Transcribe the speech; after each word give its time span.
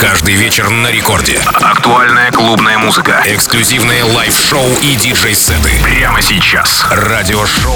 Каждый 0.00 0.34
вечер 0.34 0.70
на 0.70 0.92
рекорде. 0.92 1.40
Актуальная 1.54 2.30
клубная 2.30 2.78
музыка. 2.78 3.20
Эксклюзивные 3.26 4.04
лайв-шоу 4.04 4.64
и 4.80 4.94
диджей-сеты. 4.94 5.70
Прямо 5.82 6.22
сейчас. 6.22 6.84
Радиошоу 6.88 7.74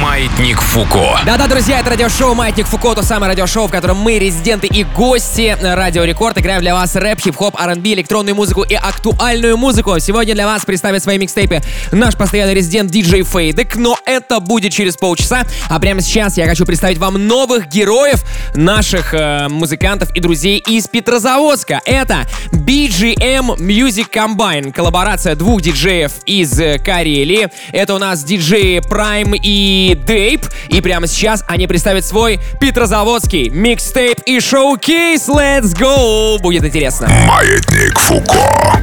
«Маятник 0.00 0.60
Фуко». 0.60 1.18
Да-да, 1.26 1.48
друзья, 1.48 1.80
это 1.80 1.90
радиошоу 1.90 2.36
«Маятник 2.36 2.68
Фуко», 2.68 2.94
то 2.94 3.02
самое 3.02 3.32
радиошоу, 3.32 3.66
в 3.66 3.72
котором 3.72 3.96
мы, 3.96 4.20
резиденты 4.20 4.68
и 4.68 4.84
гости 4.84 5.56
э, 5.60 5.74
Радио 5.74 6.04
Рекорд, 6.04 6.38
играем 6.38 6.60
для 6.60 6.74
вас 6.74 6.94
рэп, 6.94 7.20
хип-хоп, 7.20 7.56
R&B, 7.60 7.94
электронную 7.94 8.36
музыку 8.36 8.62
и 8.62 8.74
актуальную 8.74 9.56
музыку. 9.56 9.98
Сегодня 9.98 10.32
для 10.32 10.46
вас 10.46 10.64
представит 10.64 11.02
свои 11.02 11.18
микстейпы 11.18 11.60
наш 11.90 12.14
постоянный 12.14 12.54
резидент 12.54 12.92
диджей 12.92 13.22
Фейдек, 13.24 13.74
но 13.74 13.98
это 14.06 14.38
будет 14.38 14.72
через 14.72 14.96
полчаса. 14.96 15.42
А 15.68 15.80
прямо 15.80 16.00
сейчас 16.02 16.36
я 16.36 16.46
хочу 16.48 16.66
представить 16.66 16.98
вам 16.98 17.26
новых 17.26 17.66
героев 17.66 18.24
наших 18.54 19.12
э, 19.12 19.48
музыкантов 19.48 20.14
и 20.14 20.20
друзей 20.20 20.58
из 20.68 20.86
Петрозаводска 20.86 21.63
выпуска. 21.68 21.80
Это 21.84 22.26
BGM 22.52 23.56
Music 23.58 24.08
Combine, 24.12 24.72
коллаборация 24.72 25.34
двух 25.34 25.62
диджеев 25.62 26.12
из 26.26 26.58
э, 26.60 26.78
Карелии. 26.78 27.48
Это 27.72 27.94
у 27.94 27.98
нас 27.98 28.22
диджеи 28.24 28.78
Prime 28.78 29.38
и 29.42 29.98
Dape, 30.06 30.46
И 30.68 30.80
прямо 30.80 31.06
сейчас 31.06 31.44
они 31.48 31.66
представят 31.66 32.04
свой 32.04 32.38
Петрозаводский 32.60 33.48
микстейп 33.50 34.20
и 34.26 34.40
шоу-кейс. 34.40 35.28
Let's 35.28 35.74
go! 35.74 36.38
Будет 36.40 36.64
интересно. 36.64 37.08
Маятник 37.26 37.98
Фуко. 37.98 38.80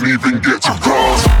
didn't 0.00 0.10
even 0.26 0.40
get 0.40 0.62
to 0.62 0.72
cross. 0.80 1.33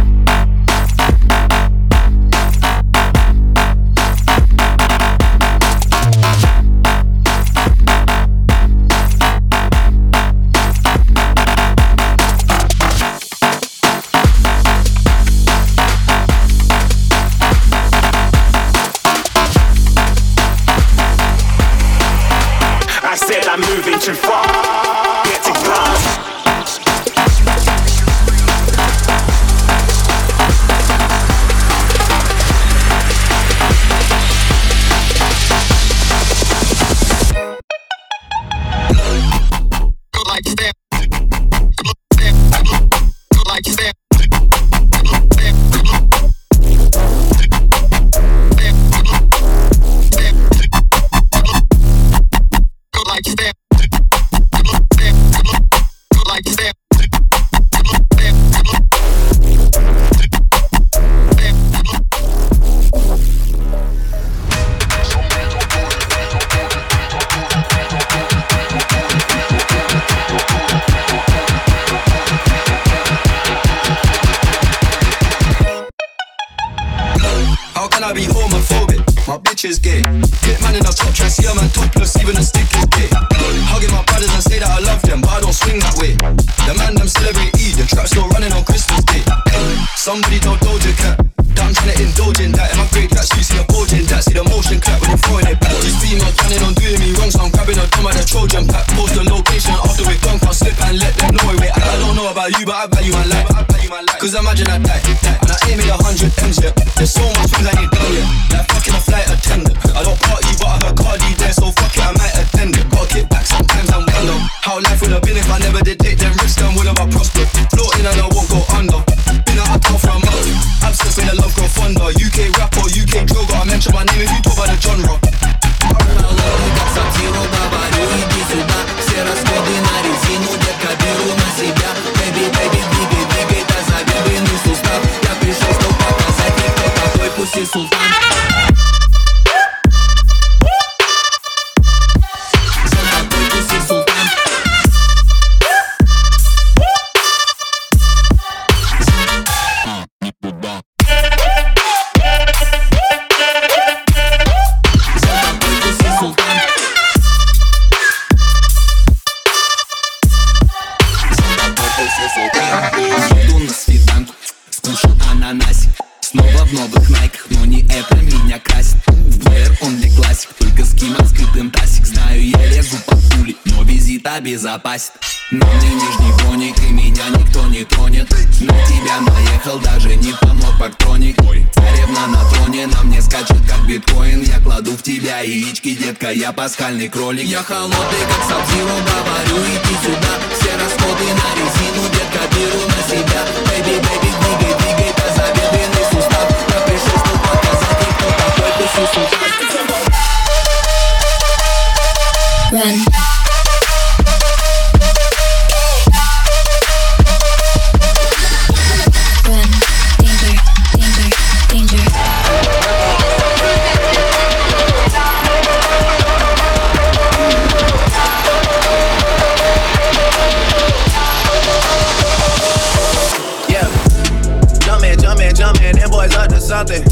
something. 226.64 227.04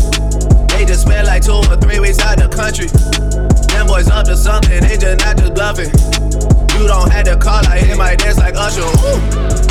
They 0.73 0.85
just 0.89 1.03
spent 1.03 1.27
like 1.29 1.45
two 1.45 1.53
or 1.53 1.77
three 1.77 2.01
weeks 2.01 2.19
out 2.25 2.41
the 2.41 2.49
country. 2.49 2.89
Them 3.69 3.85
boys 3.87 4.09
up 4.09 4.25
to 4.27 4.37
something, 4.37 4.81
they 4.81 4.97
just 4.97 5.21
not 5.21 5.37
just 5.37 5.53
bluffing. 5.55 5.93
You 6.81 6.89
don't 6.89 7.13
have 7.13 7.29
to 7.29 7.37
call, 7.37 7.61
I 7.69 7.79
hit 7.79 7.97
my 7.99 8.17
dance 8.17 8.39
like 8.39 8.55
Usher. 8.57 8.81
Ooh. 8.81 9.21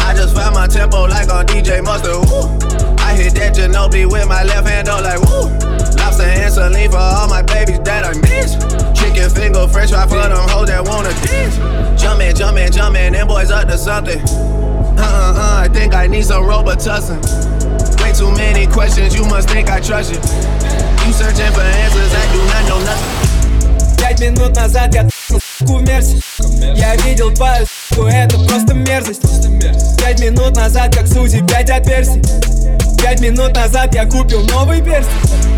I 0.06 0.14
just 0.14 0.36
find 0.36 0.54
my 0.54 0.68
tempo 0.68 1.04
like 1.10 1.30
on 1.30 1.48
DJ 1.48 1.82
Mustard. 1.84 2.14
Ooh. 2.14 2.46
I 3.02 3.14
hit 3.18 3.34
that 3.42 3.56
Ginobili 3.58 4.06
with 4.10 4.28
my 4.30 4.44
left 4.44 4.70
hand, 4.70 4.86
though, 4.88 5.02
like 5.02 5.18
woo. 5.26 5.50
Lobster 6.00 6.24
and 6.30 6.54
saline 6.54 6.92
for 6.92 6.98
all 7.02 7.28
my 7.28 7.42
babies 7.42 7.80
that 7.80 8.06
I 8.06 8.14
miss. 8.22 8.54
Chicken 8.96 9.30
finger, 9.32 9.68
french 9.68 9.90
fry 9.90 10.06
for 10.08 10.16
them 10.22 10.46
hoes 10.50 10.70
that 10.70 10.86
wanna 10.86 11.10
dance. 11.26 11.58
Jumpin', 12.00 12.36
jumpin', 12.36 12.72
jumpin', 12.72 13.14
them 13.14 13.28
boys 13.28 13.50
up 13.52 13.68
to 13.68 13.78
something. 13.80 14.20
Uh 15.02 15.02
uh 15.02 15.42
uh, 15.42 15.66
I 15.66 15.68
think 15.74 15.94
I 15.96 16.06
need 16.08 16.24
some 16.26 16.44
Robitussin. 16.44 17.18
too 18.22 18.32
many 18.38 18.68
questions, 18.68 19.16
you 19.16 19.26
must 19.26 19.50
think 19.50 19.68
I 19.68 19.80
trust 19.82 20.14
you. 20.14 20.20
You 21.08 21.12
searching 21.12 21.52
for 21.58 21.66
answers, 21.82 22.12
I 22.22 22.26
do 22.34 22.40
not 22.54 22.64
know 22.70 22.80
nothing. 22.86 23.98
Пять 23.98 24.20
минут 24.20 24.56
назад 24.56 24.94
я 24.94 25.10
суку 25.58 25.78
в 25.78 25.82
мерзь 25.84 26.22
Я 26.78 26.96
видел 26.98 27.32
палец, 27.38 27.68
это 27.92 28.38
просто 28.40 28.74
мерзость 28.76 29.22
Пять 30.00 30.20
минут 30.20 30.56
назад, 30.56 30.96
как 30.96 31.08
судьи 31.08 31.42
пять 31.48 31.70
отверстий 31.70 32.22
Пять 33.02 33.22
минут 33.22 33.56
назад 33.56 33.94
я 33.96 34.06
купил 34.06 34.42
новый 34.48 34.82
перстень 34.82 35.12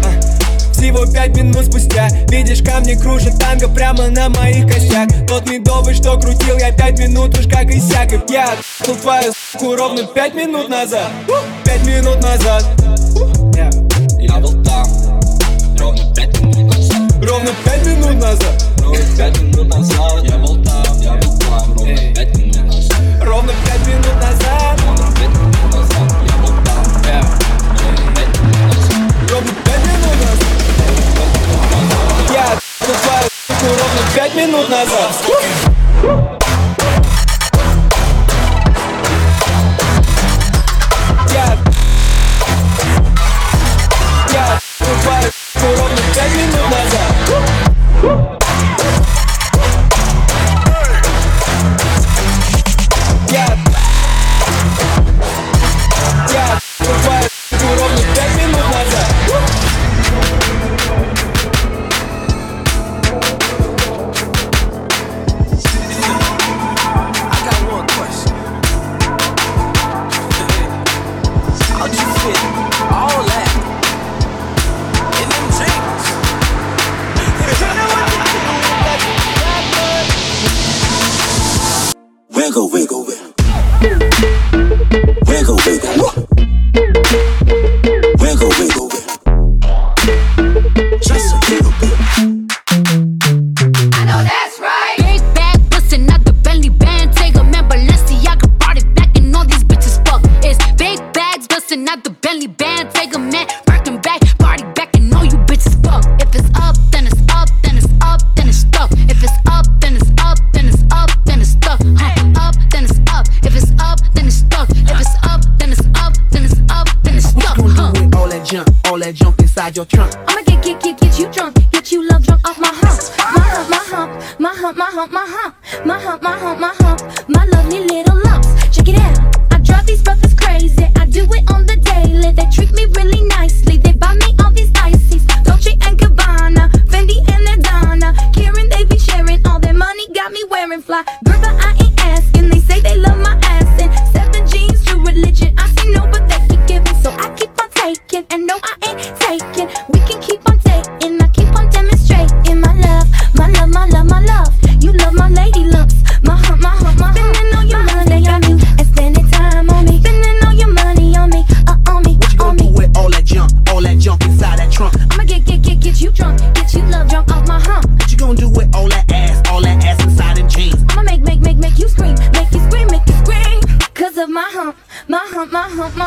а, 0.06 0.74
всего 0.74 1.06
пять 1.06 1.36
минут 1.36 1.66
спустя 1.66 2.08
Видишь, 2.30 2.62
камни 2.62 2.94
кружат 2.96 3.38
танго 3.40 3.68
прямо 3.70 4.08
на 4.10 4.28
моих 4.30 4.72
костях 4.72 5.08
Тот 5.28 5.50
медовый, 5.50 5.94
что 5.96 6.20
крутил 6.20 6.58
я 6.58 6.72
пять 6.74 7.00
минут 7.00 7.38
уж 7.40 7.48
как 7.48 7.72
иссяк 7.72 8.12
И 8.14 8.20
я 8.32 8.50
отступаю 8.80 9.33
Ровно 9.62 10.04
пять 10.08 10.34
минут 10.34 10.68
назад 10.68 11.12
Пять 11.64 11.86
минут 11.86 12.20
назад 12.24 12.64
Я 14.26 14.40
был 14.40 14.52
там 14.64 14.88
Ровно 15.80 16.16
пять 16.16 16.40
минут 16.40 16.66
назад 16.66 16.98
Ровно 17.22 17.52
пять 17.66 17.86
минут 19.38 19.68
назад 19.68 20.02
Ровно 20.02 20.02
пять 20.02 20.02
минут 20.02 20.02
назад 20.02 20.04
Я 20.24 20.38
был 20.38 20.56
там, 20.64 21.02
я 21.02 21.14
был 21.14 21.34
там 21.40 21.74
Ровно 21.78 21.84
пять 22.16 22.36
минут 22.36 22.66
назад 24.16 24.80
Ровно 29.30 29.54
пять 29.66 29.86
минут 29.86 30.16
назад 30.20 30.42
ровно 33.62 34.02
пять 34.14 34.36
минут 34.36 34.70
назад 34.70 35.12
Woo! 48.04 48.43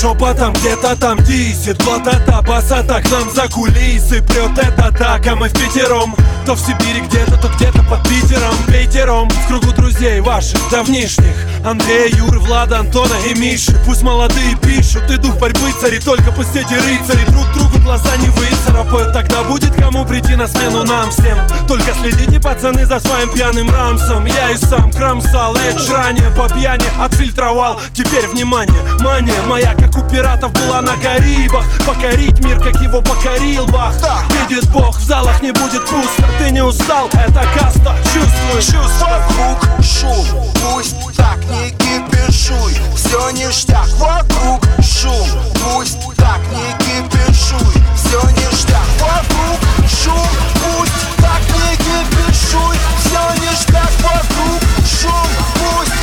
Шепотом 0.00 0.52
где-то 0.52 0.94
там 0.96 1.16
дисит 1.24 1.82
Вот 1.86 2.06
эта 2.06 2.42
басата 2.42 3.00
к 3.00 3.10
нам 3.10 3.30
за 3.34 3.48
кулисы 3.48 4.20
Прет 4.22 4.50
так, 4.98 5.26
а 5.26 5.34
мы 5.36 5.48
в 5.48 5.52
пятером 5.54 6.14
То 6.44 6.54
в 6.54 6.60
Сибири 6.60 7.00
где-то, 7.00 7.38
то 7.38 7.48
где-то 7.48 7.82
под 7.84 8.02
Питером 8.06 8.54
Пятером 8.66 9.30
в 9.30 9.46
кругу 9.48 9.72
друзей 9.72 10.20
ваших 10.20 10.60
давнишних 10.70 11.34
Андрея, 11.64 12.08
Юры, 12.14 12.40
Влада, 12.40 12.80
Антона 12.80 13.14
и 13.30 13.34
Миши 13.38 13.74
Пусть 13.86 14.02
молодые 14.02 14.54
пишут 14.56 15.10
и 15.10 15.16
дух 15.16 15.36
борьбы 15.38 15.72
царит 15.80 16.04
Только 16.04 16.30
пусть 16.30 16.54
эти 16.54 16.74
рыцари 16.74 17.24
друг 17.30 17.50
друга 17.54 17.65
на 20.36 20.46
смену 20.46 20.84
нам 20.84 21.10
всем 21.10 21.36
Только 21.66 21.92
следите, 21.94 22.38
пацаны, 22.40 22.84
за 22.86 23.00
своим 23.00 23.30
пьяным 23.32 23.70
рамсом 23.70 24.24
Я 24.26 24.50
и 24.50 24.56
сам 24.56 24.92
кромсал, 24.92 25.56
эдж 25.56 25.88
ранее 25.92 26.30
по 26.30 26.48
пьяни 26.48 26.84
отфильтровал 27.00 27.80
Теперь 27.94 28.28
внимание, 28.28 28.76
мания 29.00 29.40
моя, 29.46 29.74
как 29.74 29.96
у 29.96 30.02
пиратов 30.08 30.52
была 30.52 30.82
на 30.82 30.94
Карибах 30.96 31.64
Покорить 31.86 32.38
мир, 32.44 32.60
как 32.60 32.80
его 32.82 33.00
покорил 33.00 33.66
бах 33.66 33.94
Видит 34.30 34.68
Бог, 34.70 34.96
в 34.96 35.02
залах 35.02 35.42
не 35.42 35.52
будет 35.52 35.84
пусто 35.86 36.24
Ты 36.38 36.50
не 36.50 36.62
устал, 36.62 37.08
это 37.12 37.42
каста, 37.58 37.94
чувствуешь? 38.12 38.66
Чувствуй, 38.76 39.08
звук, 39.30 39.60
шум, 39.80 40.50
пусть 40.72 41.16
так 41.16 41.38
не 41.80 41.85
не 41.98 42.04
кипишуй 42.04 42.76
Все 42.94 43.30
ништяк, 43.30 43.88
вокруг 43.98 44.62
шум 44.80 45.28
Пусть 45.64 45.98
так 46.16 46.40
не 46.50 46.84
кипишуй 46.84 47.82
Все 47.96 48.20
ништяк, 48.30 48.88
вокруг 49.00 49.60
шум 49.88 50.28
Пусть 50.78 50.92
так 51.18 51.42
не 51.56 51.76
кипишуй 51.76 52.76
Все 53.04 53.42
ништяк, 53.50 53.90
вокруг 54.02 54.62
шум 55.02 55.28
Пусть 55.54 55.95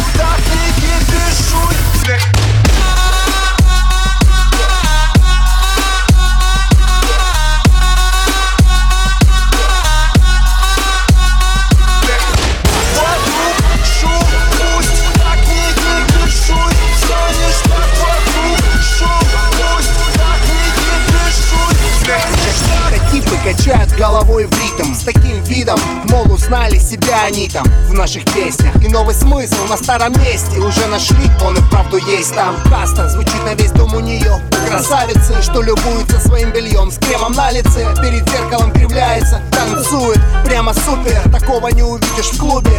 качает 23.55 23.91
головой 23.97 24.45
в 24.45 24.51
ритм 24.51 24.72
видом, 24.83 24.95
с 24.95 24.99
таким 25.01 25.43
видом 25.43 25.79
Мол, 26.09 26.31
узнали 26.31 26.77
себя 26.77 27.23
они 27.25 27.49
там 27.49 27.65
в 27.89 27.93
наших 27.93 28.23
песнях 28.25 28.75
И 28.83 28.87
новый 28.87 29.15
смысл 29.15 29.65
на 29.69 29.77
старом 29.77 30.13
месте 30.21 30.59
уже 30.59 30.85
нашли 30.87 31.25
Он 31.45 31.55
и 31.55 31.61
вправду 31.61 31.97
есть 31.97 32.35
там 32.35 32.55
Каста 32.69 33.09
звучит 33.09 33.43
на 33.45 33.53
весь 33.53 33.71
дом 33.71 33.93
у 33.93 33.99
нее 33.99 34.41
Красавицы, 34.67 35.41
что 35.41 35.61
любуются 35.61 36.19
своим 36.19 36.51
бельем 36.51 36.91
С 36.91 36.97
кремом 36.97 37.33
на 37.33 37.51
лице, 37.51 37.85
перед 38.01 38.27
зеркалом 38.29 38.71
кривляется 38.71 39.41
Танцует, 39.51 40.19
прямо 40.45 40.73
супер 40.73 41.21
Такого 41.31 41.67
не 41.69 41.83
увидишь 41.83 42.31
в 42.31 42.37
клубе 42.39 42.71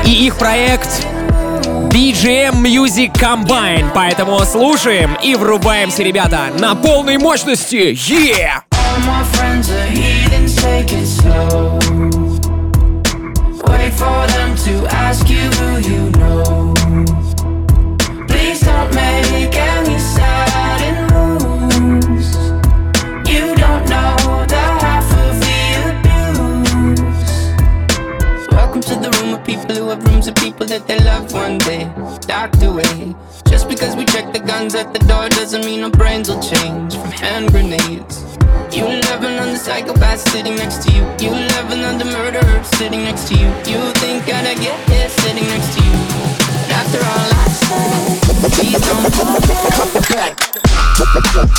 и 0.06 0.12
их 0.26 0.38
проект 0.38 1.06
BGM 1.90 2.62
Music 2.64 3.14
Combine. 3.14 3.90
Поэтому 3.94 4.40
слушаем 4.46 5.16
и 5.24 5.36
врубаемся, 5.36 6.04
ребята, 6.04 6.48
на 6.60 6.74
полной 6.76 7.18
мощности. 7.18 7.96
Yeah! 7.98 8.62
people 30.66 30.78
that 30.80 30.88
they 30.88 31.00
love 31.04 31.34
one 31.34 31.58
day 31.60 31.90
docked 32.28 32.62
away. 32.64 33.16
Just 33.50 33.68
because 33.68 33.96
we 33.96 34.06
check 34.06 34.32
the 34.32 34.40
guns 34.40 34.76
at 34.76 34.94
the 34.94 35.00
door 35.08 35.28
doesn't 35.30 35.66
mean 35.66 35.84
our 35.84 35.90
brains 35.90 36.30
will 36.30 36.40
change 36.42 36.94
from 36.96 37.10
hand 37.12 37.50
grenades. 37.52 38.38
You 38.72 38.86
love 38.86 39.24
another 39.24 39.58
psychopath 39.58 40.20
sitting 40.30 40.56
next 40.56 40.86
to 40.88 40.92
you. 40.94 41.02
You 41.20 41.32
love 41.56 41.72
another 41.72 42.06
murderer 42.06 42.64
sitting 42.78 43.04
next 43.04 43.28
to 43.30 43.34
you. 43.36 43.48
You 43.72 43.82
think 44.04 44.24
I'd 44.32 44.56
get 44.58 44.78
here 44.90 45.10
sitting 45.10 45.51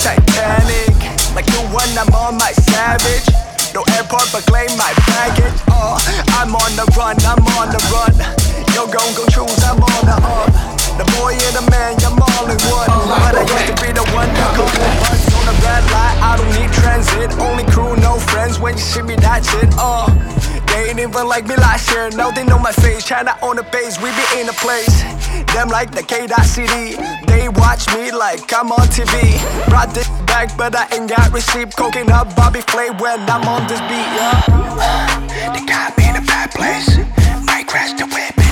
Titanic 0.00 0.96
Like 1.34 1.46
the 1.46 1.60
one 1.72 1.88
I'm 1.96 2.12
on 2.14 2.36
my 2.38 2.50
savage 2.52 3.24
No 3.74 3.82
airport 3.96 4.22
but 4.32 4.42
claim 4.46 4.68
my 4.76 4.92
baggage 5.06 5.63
I'm 6.44 6.54
on 6.56 6.76
the 6.76 6.84
run, 6.92 7.16
I'm 7.24 7.40
on 7.56 7.72
the 7.72 7.80
run. 7.88 8.12
Yo, 8.76 8.84
gon' 8.84 9.16
go 9.16 9.24
choose, 9.32 9.64
I'm 9.64 9.80
on 9.80 10.04
the 10.04 10.12
up. 10.12 10.52
The 11.00 11.08
boy 11.16 11.32
and 11.32 11.54
the 11.56 11.64
man, 11.72 11.96
I'm 12.04 12.20
all 12.20 12.44
in 12.44 12.60
one. 12.68 12.84
But 13.16 13.32
I 13.40 13.48
got 13.48 13.64
to 13.64 13.74
be 13.80 13.88
the 13.96 14.04
one 14.12 14.28
that 14.28 14.52
go 14.52 14.68
the 14.68 14.84
bus 15.00 15.24
on 15.40 15.44
the 15.48 15.56
red 15.64 15.80
light. 15.96 16.16
I 16.20 16.36
don't 16.36 16.52
need 16.52 16.68
transit, 16.68 17.32
only 17.40 17.64
crew, 17.72 17.96
no 18.04 18.18
friends. 18.28 18.60
When 18.60 18.76
you 18.76 18.84
see 18.84 19.00
me, 19.00 19.16
that's 19.16 19.48
it. 19.56 19.72
Uh, 19.80 20.04
they 20.68 20.90
ain't 20.92 21.00
even 21.00 21.24
like 21.26 21.46
me 21.48 21.56
last 21.56 21.88
year. 21.90 22.10
Now 22.12 22.28
they 22.30 22.44
know 22.44 22.58
my 22.58 22.72
face. 22.76 23.06
China 23.08 23.32
on 23.40 23.56
the 23.56 23.64
base, 23.72 23.96
we 24.04 24.12
be 24.12 24.24
in 24.38 24.44
the 24.44 24.56
place. 24.60 24.92
Them 25.56 25.68
like 25.72 25.92
the 25.96 26.02
K.CD. 26.04 27.00
They 27.24 27.48
watch 27.56 27.88
me 27.96 28.12
like 28.12 28.52
I'm 28.52 28.68
on 28.70 28.84
TV. 28.92 29.16
Brought 29.72 29.94
this 29.96 30.10
back, 30.28 30.52
but 30.60 30.76
I 30.76 30.88
ain't 30.92 31.08
got 31.08 31.32
receipt. 31.32 31.72
Coconut 31.74 32.36
Bobby 32.36 32.60
Flay 32.68 32.90
when 33.00 33.24
I'm 33.32 33.48
on 33.48 33.64
this 33.66 33.80
beat. 33.88 34.12
Yeah. 34.12 35.48
they 35.56 35.64
got 35.64 35.96
me 35.96 36.03
fireplace. 36.26 36.96
Might 37.46 37.66
crash 37.66 37.92
the 37.94 38.06
whip. 38.06 38.43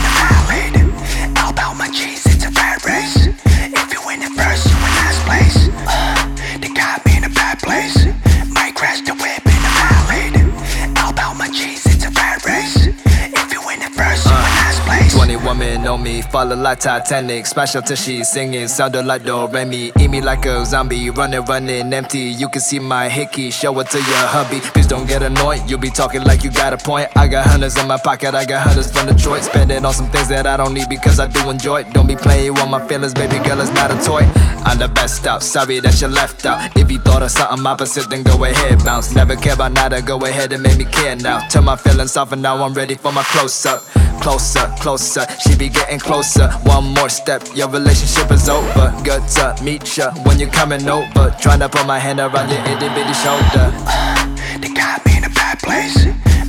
woman 15.52 15.86
on 15.86 16.02
me, 16.02 16.22
follow 16.22 16.56
like 16.56 16.80
Titanic. 16.80 17.44
Splash 17.44 17.76
out 17.76 17.86
till 17.86 17.96
she's 17.96 18.26
singing, 18.28 18.66
sounded 18.68 19.04
like 19.04 19.22
Do 19.24 19.44
Eat 19.46 20.08
me 20.10 20.20
like 20.22 20.46
a 20.46 20.64
zombie, 20.64 21.10
running, 21.10 21.44
running 21.44 21.92
empty. 21.92 22.20
You 22.40 22.48
can 22.48 22.62
see 22.62 22.78
my 22.78 23.06
hickey, 23.08 23.50
show 23.50 23.78
it 23.80 23.90
to 23.90 23.98
your 23.98 24.26
hubby. 24.34 24.60
Please 24.60 24.86
don't 24.86 25.06
get 25.06 25.22
annoyed, 25.22 25.62
you 25.70 25.76
be 25.76 25.90
talking 25.90 26.22
like 26.24 26.42
you 26.42 26.50
got 26.50 26.72
a 26.72 26.78
point. 26.78 27.08
I 27.16 27.28
got 27.28 27.46
hundreds 27.46 27.76
in 27.78 27.86
my 27.86 27.98
pocket, 27.98 28.34
I 28.34 28.46
got 28.46 28.62
hundreds 28.66 28.90
from 28.90 29.06
Detroit. 29.08 29.42
Spending 29.42 29.84
on 29.84 29.92
some 29.92 30.10
things 30.10 30.28
that 30.28 30.46
I 30.46 30.56
don't 30.56 30.72
need 30.72 30.88
because 30.88 31.20
I 31.20 31.26
do 31.26 31.50
enjoy 31.50 31.80
it. 31.82 31.92
Don't 31.92 32.06
be 32.06 32.16
playing 32.16 32.54
with 32.54 32.68
my 32.68 32.80
feelings, 32.88 33.12
baby 33.12 33.38
girl, 33.46 33.60
it's 33.60 33.72
not 33.72 33.90
a 33.90 34.02
toy. 34.06 34.22
I'm 34.64 34.78
the 34.78 34.88
best 34.88 35.26
out, 35.26 35.42
sorry 35.42 35.80
that 35.80 36.00
you 36.00 36.08
left 36.08 36.46
out. 36.46 36.74
If 36.78 36.90
you 36.90 36.98
thought 37.00 37.22
of 37.22 37.30
something 37.30 37.66
opposite, 37.66 38.08
then 38.08 38.22
go 38.22 38.42
ahead, 38.44 38.82
bounce. 38.84 39.14
Never 39.14 39.36
care 39.36 39.54
about 39.54 39.72
nada, 39.72 40.00
go 40.00 40.18
ahead 40.24 40.54
and 40.54 40.62
make 40.62 40.78
me 40.78 40.86
care 40.86 41.16
now. 41.16 41.46
Turn 41.48 41.64
my 41.64 41.76
feelings 41.76 42.16
off, 42.16 42.32
and 42.32 42.40
now 42.40 42.64
I'm 42.64 42.72
ready 42.72 42.94
for 42.94 43.12
my 43.12 43.22
close 43.24 43.66
up. 43.66 43.80
Closer, 44.20 44.72
closer. 44.78 45.26
She 45.48 45.56
be 45.56 45.68
getting 45.68 45.98
closer. 45.98 46.48
One 46.74 46.94
more 46.94 47.08
step, 47.08 47.42
your 47.56 47.68
relationship 47.68 48.30
is 48.30 48.48
over. 48.48 48.94
Good 49.02 49.26
to 49.36 49.56
meet 49.64 49.96
ya 49.96 50.12
when 50.22 50.38
you're 50.38 50.48
coming 50.50 50.88
over. 50.88 51.34
Trying 51.40 51.58
to 51.60 51.68
put 51.68 51.84
my 51.84 51.98
hand 51.98 52.20
around 52.20 52.48
your 52.50 52.60
itty 52.60 52.88
bitty 52.94 53.12
shoulder. 53.14 53.66
Uh, 53.90 54.58
they 54.60 54.68
got 54.72 55.04
me 55.04 55.16
in 55.16 55.24
a 55.24 55.30
bad 55.30 55.58
place. 55.58 55.96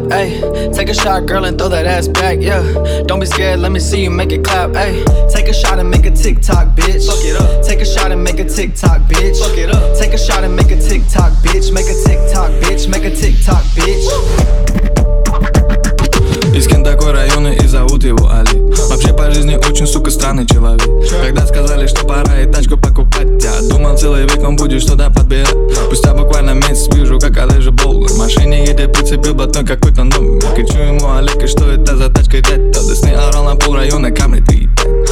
clap, 0.00 0.10
ayy. 0.10 0.72
Take 0.74 0.90
a 0.90 0.94
shot, 0.94 1.26
girl, 1.26 1.44
and 1.44 1.58
throw 1.58 1.68
that 1.68 1.86
ass 1.86 2.08
back, 2.08 2.38
yeah. 2.40 2.62
Don't 3.06 3.20
be 3.20 3.26
scared, 3.26 3.60
let 3.60 3.72
me 3.72 3.80
see 3.80 4.02
you 4.04 4.10
make 4.10 4.32
it 4.32 4.44
clap, 4.44 4.70
ayy. 4.70 5.04
Take 5.32 5.48
a 5.48 5.52
shot 5.54 5.78
and 5.78 5.90
make 5.90 6.06
a 6.06 6.10
TikTok, 6.10 6.74
bitch. 6.76 7.06
Fuck 7.06 7.24
it 7.24 7.40
up. 7.40 7.64
Take 7.64 7.80
a 7.80 7.84
shot 7.86 8.12
and 8.12 8.22
make 8.22 8.38
a 8.38 8.44
TikTok, 8.48 9.00
bitch. 9.02 9.38
Fuck 9.38 9.56
it 9.58 9.70
up. 9.74 9.98
Take 9.98 10.12
a 10.14 10.18
shot 10.18 10.44
and 10.44 10.54
make 10.54 10.70
a 10.70 10.78
TikTok, 10.80 11.32
bitch. 11.44 11.72
Make 11.72 11.86
a 11.88 11.96
TikTok, 12.06 12.50
bitch. 12.62 12.88
Make 12.88 13.04
a 13.04 13.10
TikTok, 13.14 13.62
bitch. 13.76 14.04
Искин 16.56 16.82
такой 16.82 17.12
района 17.12 17.48
и 17.52 17.66
зовут 17.68 18.02
его 18.04 18.28
Али 18.30 18.58
Вообще 18.90 19.12
по 19.14 19.30
жизни 19.30 19.54
очень, 19.54 19.86
сука, 19.86 20.10
странный 20.10 20.44
человек 20.46 20.82
Когда 21.22 21.46
сказали, 21.46 21.86
что 21.86 22.04
пора 22.04 22.40
и 22.40 22.50
тачку 22.50 22.76
покупать 22.76 23.28
Я 23.44 23.60
думал 23.68 23.96
целый 23.96 24.22
век, 24.22 24.42
он 24.42 24.56
будет 24.56 24.82
что-то 24.82 25.08
подбирать 25.10 25.54
как 27.20 27.60
же 27.60 27.70
бол 27.72 28.06
В 28.06 28.18
машине 28.18 28.64
едет 28.64 28.92
прицепил 28.92 29.34
блатной 29.34 29.66
какой-то 29.66 30.04
новый 30.04 30.40
Я 30.42 30.50
кричу 30.54 30.78
ему 30.78 31.12
Олег, 31.16 31.42
и 31.42 31.46
что 31.46 31.68
это 31.70 31.96
за 31.96 32.08
тачка 32.10 32.40
дядь? 32.40 32.70
Да 32.70 32.80
Десны 32.80 33.08
орал 33.12 33.44
на 33.44 33.56
пол 33.56 33.74
района 33.74 34.10
камни 34.10 34.40
3 34.40 34.68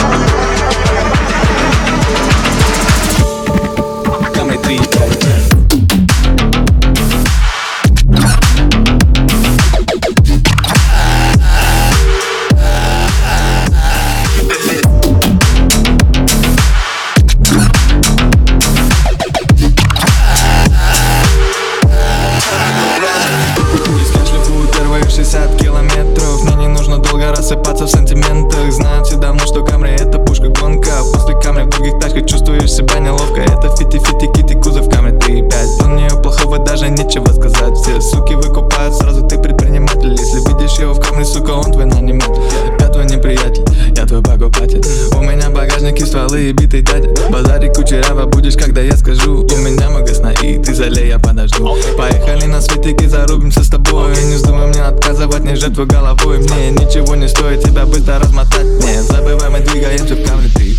жертва 55.65 55.85
головой 55.97 56.37
Мне 56.39 56.71
ничего 56.71 57.15
не 57.15 57.27
стоит 57.27 57.63
тебя 57.63 57.85
быстро 57.85 58.19
размотать 58.19 58.63
Не 58.65 59.01
забывай, 59.01 59.49
мы 59.49 59.59
двигаемся 59.59 60.15
в 60.15 60.23
камне 60.27 60.49
ты 60.55 60.75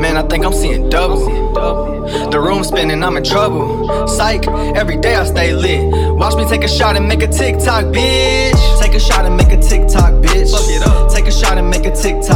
Man, 0.00 0.16
I 0.16 0.22
think 0.22 0.44
I'm 0.44 0.52
seeing 0.52 0.88
double 0.90 1.52
The 2.30 2.38
room 2.40 2.62
spinning, 2.64 3.02
I'm 3.02 3.16
in 3.16 3.24
trouble 3.24 4.06
Psych, 4.08 4.46
every 4.76 4.96
day 4.96 5.14
I 5.14 5.24
stay 5.24 5.52
lit 5.52 5.84
Watch 6.18 6.36
me 6.36 6.44
take 6.46 6.64
a 6.64 6.68
shot 6.68 6.96
and 6.96 7.06
make 7.08 7.22
a 7.22 7.28
TikTok, 7.28 7.84
bitch 7.86 8.60
Take 8.80 8.94
a 8.94 9.00
shot 9.00 9.24
and 9.24 9.36
make 9.36 9.52
a 9.52 9.60
TikTok, 9.60 10.12
bitch 10.24 10.50
Take 11.14 11.26
a 11.26 11.32
shot 11.32 11.58
and 11.58 11.68
make 11.70 11.86
a 11.86 11.94
TikTok 11.94 12.33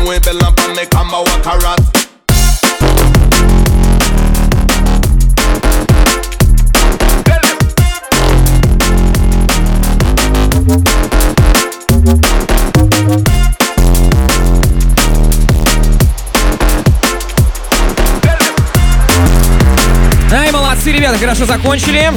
way 0.08 0.20
bell 0.20 0.40
and 0.46 0.56
panic 0.56 0.96
and 0.96 1.10
my 1.12 1.20
walk 1.20 1.44
Ай, 20.32 20.52
молодцы, 20.52 20.92
ребята, 20.92 21.18
хорошо 21.18 21.46
закончили. 21.46 22.12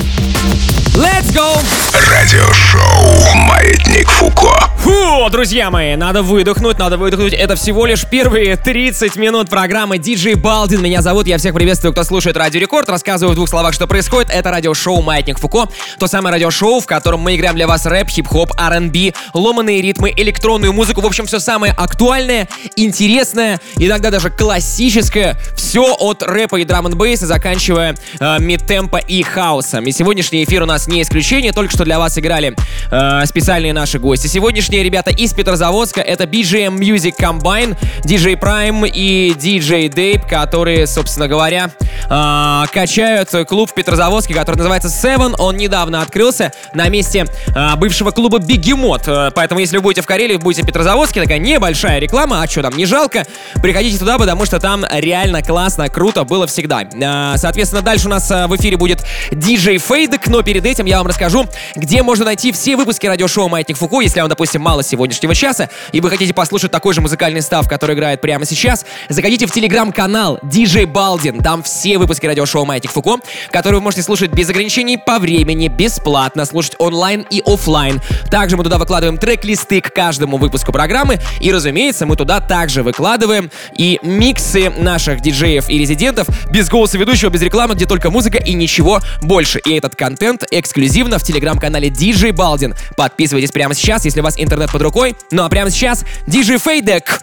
Let's 0.97 1.33
go! 1.33 1.57
Радиошоу 1.93 3.35
«Маятник 3.45 4.09
Фуко». 4.11 4.70
Фу, 4.91 5.31
друзья 5.31 5.71
мои, 5.71 5.95
надо 5.95 6.21
выдохнуть, 6.21 6.77
надо 6.81 6.97
выдохнуть. 6.99 7.33
Это 7.33 7.55
всего 7.55 7.87
лишь 7.87 8.05
первые 8.07 8.57
30 8.57 9.15
минут 9.15 9.49
программы 9.49 9.99
DJ 9.99 10.35
Балдин. 10.35 10.83
Меня 10.83 11.01
зовут, 11.01 11.29
я 11.29 11.39
всех 11.39 11.55
приветствую, 11.55 11.93
кто 11.93 12.03
слушает 12.03 12.37
Радио 12.37 12.59
Рекорд. 12.59 12.89
Рассказываю 12.89 13.35
в 13.35 13.37
двух 13.37 13.49
словах, 13.49 13.73
что 13.73 13.87
происходит. 13.87 14.33
Это 14.33 14.51
радиошоу 14.51 15.01
«Маятник 15.01 15.39
Фуко». 15.39 15.69
То 16.01 16.09
самое 16.09 16.35
радиошоу, 16.35 16.81
в 16.81 16.87
котором 16.87 17.21
мы 17.21 17.37
играем 17.37 17.55
для 17.55 17.69
вас 17.69 17.87
рэп, 17.87 18.09
хип-хоп, 18.09 18.51
R&B, 18.59 19.13
ломаные 19.33 19.81
ритмы, 19.81 20.11
электронную 20.17 20.73
музыку. 20.73 21.03
В 21.03 21.07
общем, 21.07 21.25
все 21.27 21.39
самое 21.39 21.73
актуальное, 21.73 22.49
интересное, 22.75 23.61
иногда 23.77 24.11
даже 24.11 24.29
классическое. 24.31 25.37
Все 25.55 25.95
от 26.01 26.25
рэпа 26.25 26.57
и 26.57 26.65
драм 26.65 26.89
н 26.89 26.99
бейса 26.99 27.29
заканчивая 27.29 27.95
э, 28.19 28.39
мид-темпа 28.41 28.97
и 28.97 29.23
хаосом. 29.23 29.85
И 29.85 29.93
сегодняшний 29.93 30.43
эфир 30.43 30.65
у 30.65 30.67
нас 30.67 30.89
не 30.89 31.01
исключение. 31.03 31.53
Только 31.53 31.73
что 31.73 31.85
для 31.85 32.01
вас 32.01 32.19
играли 32.19 32.57
э, 32.91 33.25
специальные 33.27 33.73
наши 33.73 34.01
гости. 34.01 34.27
Сегодняшний 34.27 34.80
Следующие 34.81 35.03
ребята 35.03 35.11
из 35.23 35.35
Петрозаводска— 35.35 36.01
это 36.01 36.25
BGM 36.25 36.75
Music 36.79 37.15
Combine, 37.21 37.77
DJ 38.03 38.41
Prime 38.41 38.89
и 38.89 39.35
DJ 39.37 39.91
Dape, 39.91 40.27
которые, 40.27 40.87
собственно 40.87 41.29
говоря, 41.29 41.71
а, 42.09 42.65
качают 42.73 43.29
клуб 43.47 43.71
в 43.71 43.75
Петрозаводске, 43.75 44.33
который 44.33 44.57
называется 44.57 44.89
Seven. 44.89 45.35
Он 45.39 45.57
недавно 45.59 46.01
открылся 46.01 46.51
на 46.73 46.89
месте 46.89 47.27
а, 47.55 47.77
бывшего 47.77 48.11
клуба 48.11 48.39
Бегемот. 48.39 49.03
Э, 49.07 49.31
поэтому, 49.35 49.61
если 49.61 49.77
вы 49.77 49.83
будете 49.83 50.01
в 50.01 50.07
Карелии, 50.07 50.37
будете 50.39 50.63
в 50.63 50.67
Петрозаводске, 50.67 51.21
такая 51.21 51.39
небольшая 51.39 51.99
реклама, 51.99 52.41
а 52.43 52.47
что 52.49 52.63
там, 52.63 52.75
не 52.77 52.87
жалко, 52.87 53.25
приходите 53.63 53.99
туда, 53.99 54.17
потому 54.19 54.47
что 54.47 54.59
там 54.61 54.85
реально 54.91 55.43
классно, 55.43 55.89
круто 55.91 56.25
было 56.25 56.47
всегда. 56.47 56.85
А, 57.05 57.37
соответственно, 57.37 57.83
дальше 57.83 58.07
у 58.07 58.11
нас 58.11 58.29
в 58.31 58.57
эфире 58.57 58.79
будет 58.79 59.05
DJ 59.31 59.77
Фейдек, 59.77 60.27
но 60.29 60.43
перед 60.43 60.65
этим 60.65 60.87
я 60.87 60.97
вам 60.99 61.07
расскажу, 61.07 61.45
где 61.77 62.03
можно 62.03 62.25
найти 62.25 62.51
все 62.51 62.77
выпуски 62.79 63.07
радиошоу 63.07 63.49
«Маятник 63.51 63.77
Фуку», 63.77 64.01
если 64.01 64.21
вам, 64.21 64.31
допустим, 64.31 64.70
мало 64.71 64.83
сегодняшнего 64.85 65.35
часа, 65.35 65.69
и 65.91 66.01
вы 66.01 66.09
хотите 66.11 66.33
послушать 66.33 66.71
такой 66.71 66.95
же 66.95 67.01
музыкальный 67.01 67.43
став, 67.43 67.69
который 67.69 67.97
играет 67.97 68.21
прямо 68.21 68.45
сейчас, 68.47 68.87
заходите 69.09 69.47
в 69.47 69.51
телеграм-канал 69.51 70.39
DJ 70.45 70.87
Балдин. 70.87 71.39
Там 71.43 71.65
все 71.65 71.99
выпуски 71.99 72.25
радиошоу 72.25 72.65
Майтик 72.65 72.93
Фуко, 72.93 73.17
которые 73.51 73.81
вы 73.81 73.83
можете 73.85 74.03
слушать 74.05 74.31
без 74.31 74.49
ограничений 74.49 74.97
по 74.97 75.19
времени, 75.19 75.67
бесплатно, 75.67 76.45
слушать 76.45 76.77
онлайн 76.79 77.27
и 77.31 77.43
офлайн. 77.45 78.01
Также 78.31 78.57
мы 78.57 78.63
туда 78.63 78.79
выкладываем 78.79 79.19
трек-листы 79.19 79.81
к 79.81 79.91
каждому 79.93 80.37
выпуску 80.37 80.71
программы, 80.71 81.19
и, 81.41 81.51
разумеется, 81.51 82.07
мы 82.07 82.15
туда 82.15 82.39
также 82.41 82.85
выкладываем 82.85 83.51
и 83.77 83.99
миксы 84.03 84.71
наших 84.71 85.21
диджеев 85.21 85.69
и 85.69 85.79
резидентов 85.79 86.29
без 86.53 86.69
голоса 86.69 86.97
ведущего, 86.97 87.31
без 87.31 87.43
рекламы, 87.43 87.75
где 87.75 87.87
только 87.87 88.09
музыка 88.13 88.39
и 88.39 88.53
ничего 88.55 89.01
больше. 89.21 89.59
И 89.67 89.73
этот 89.75 89.97
контент 89.97 90.45
эксклюзивно 90.53 91.19
в 91.19 91.25
телеграм-канале 91.25 91.89
DJ 91.89 92.31
Балдин. 92.33 92.77
Подписывайтесь 92.97 93.51
прямо 93.51 93.75
сейчас, 93.75 94.05
если 94.05 94.21
вас 94.21 94.35
интересует 94.35 94.50
интернет 94.51 94.73
под 94.73 94.83
рукой. 94.83 95.17
Ну 95.31 95.45
а 95.45 95.49
прямо 95.49 95.71
сейчас 95.71 96.05
диджей 96.27 96.59
Фейдек. 96.59 97.21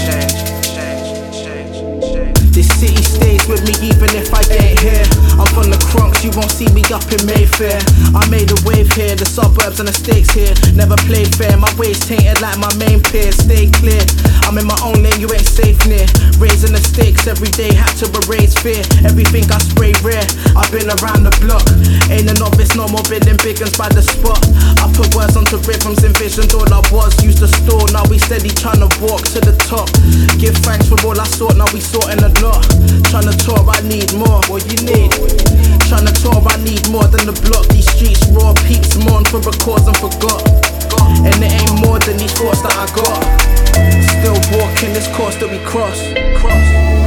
This 2.55 2.71
city 2.79 2.95
stays 3.03 3.43
with 3.51 3.67
me 3.67 3.75
even 3.91 4.15
if 4.15 4.31
I 4.31 4.39
ain't 4.55 4.79
here. 4.79 5.03
I'm 5.43 5.49
from 5.59 5.75
the 5.75 5.81
Cronx, 5.91 6.23
you 6.23 6.31
won't 6.39 6.55
see 6.55 6.71
me 6.71 6.87
up 6.95 7.03
in 7.11 7.19
Mayfair. 7.27 7.83
I 8.15 8.23
made 8.31 8.47
a 8.47 8.55
wave 8.63 8.87
here, 8.95 9.19
the 9.19 9.27
suburbs 9.27 9.83
and 9.83 9.91
the 9.91 9.93
stakes 9.93 10.31
here. 10.31 10.55
Never 10.71 10.95
played 11.11 11.35
fair, 11.35 11.59
my 11.59 11.67
ways 11.75 11.99
tainted 12.07 12.39
like 12.39 12.55
my 12.63 12.71
main 12.79 13.03
peer. 13.11 13.35
Stay 13.35 13.75
clear, 13.83 13.99
I'm 14.47 14.55
in 14.55 14.71
my 14.71 14.79
own 14.87 15.03
lane, 15.03 15.19
you 15.19 15.27
ain't 15.35 15.43
safe 15.43 15.83
near. 15.91 16.07
Raising 16.39 16.71
the 16.71 16.79
stakes 16.95 17.27
every 17.27 17.51
day, 17.59 17.75
had 17.75 17.91
to 18.07 18.07
erase 18.23 18.55
fear. 18.63 18.87
Everything 19.03 19.51
I 19.51 19.59
spray 19.59 19.91
rare, 20.07 20.23
I've 20.55 20.71
been 20.71 20.87
around 21.03 21.27
the 21.27 21.35
block. 21.43 21.67
Ain't 22.07 22.31
a 22.31 22.39
novice, 22.39 22.79
no 22.79 22.87
more 22.87 23.03
big 23.11 23.27
biggins 23.43 23.75
by 23.75 23.91
the 23.91 24.03
spot. 24.07 24.39
I 24.79 24.87
put 24.95 25.11
words 25.19 25.35
onto 25.35 25.59
rhythms, 25.67 26.07
envisioned 26.07 26.55
all 26.55 26.71
I 26.71 26.87
was. 26.95 27.19
Used 27.19 27.43
the 27.43 27.51
store, 27.67 27.83
now 27.91 28.07
we 28.07 28.23
steady 28.23 28.55
trying 28.55 28.79
to 28.79 28.91
walk 29.03 29.27
to 29.35 29.43
the 29.43 29.59
top. 29.67 29.91
Give 30.39 30.55
thanks 30.63 30.87
for 30.87 30.95
all 31.03 31.19
I 31.19 31.27
sought, 31.35 31.59
now 31.59 31.67
we 31.75 31.83
sorting 31.83 32.23
the 32.23 32.44
block. 32.45 32.63
Trying 33.09 33.31
talk, 33.41 33.65
I 33.73 33.81
need 33.89 34.13
more. 34.21 34.39
What 34.53 34.65
you 34.69 34.79
need? 34.85 35.11
Tryna 35.89 36.13
talk, 36.21 36.45
I 36.53 36.57
need 36.63 36.85
more 36.93 37.09
than 37.09 37.25
the 37.31 37.37
block. 37.49 37.65
These 37.73 37.89
streets 37.97 38.21
raw, 38.37 38.53
peeps 38.69 38.97
mourn 39.09 39.25
for 39.25 39.41
records 39.41 39.89
and 39.89 39.97
forgot. 39.97 40.41
And 41.25 41.37
it 41.41 41.51
ain't 41.61 41.77
more 41.85 41.99
than 42.01 42.17
these 42.19 42.33
thoughts 42.37 42.61
that 42.63 42.75
I 42.85 42.87
got. 42.99 43.19
Still 44.21 44.39
walking 44.57 44.93
this 44.93 45.09
course 45.17 45.37
that 45.41 45.49
we 45.51 45.59
cross. 45.69 45.99
cross. 46.41 47.04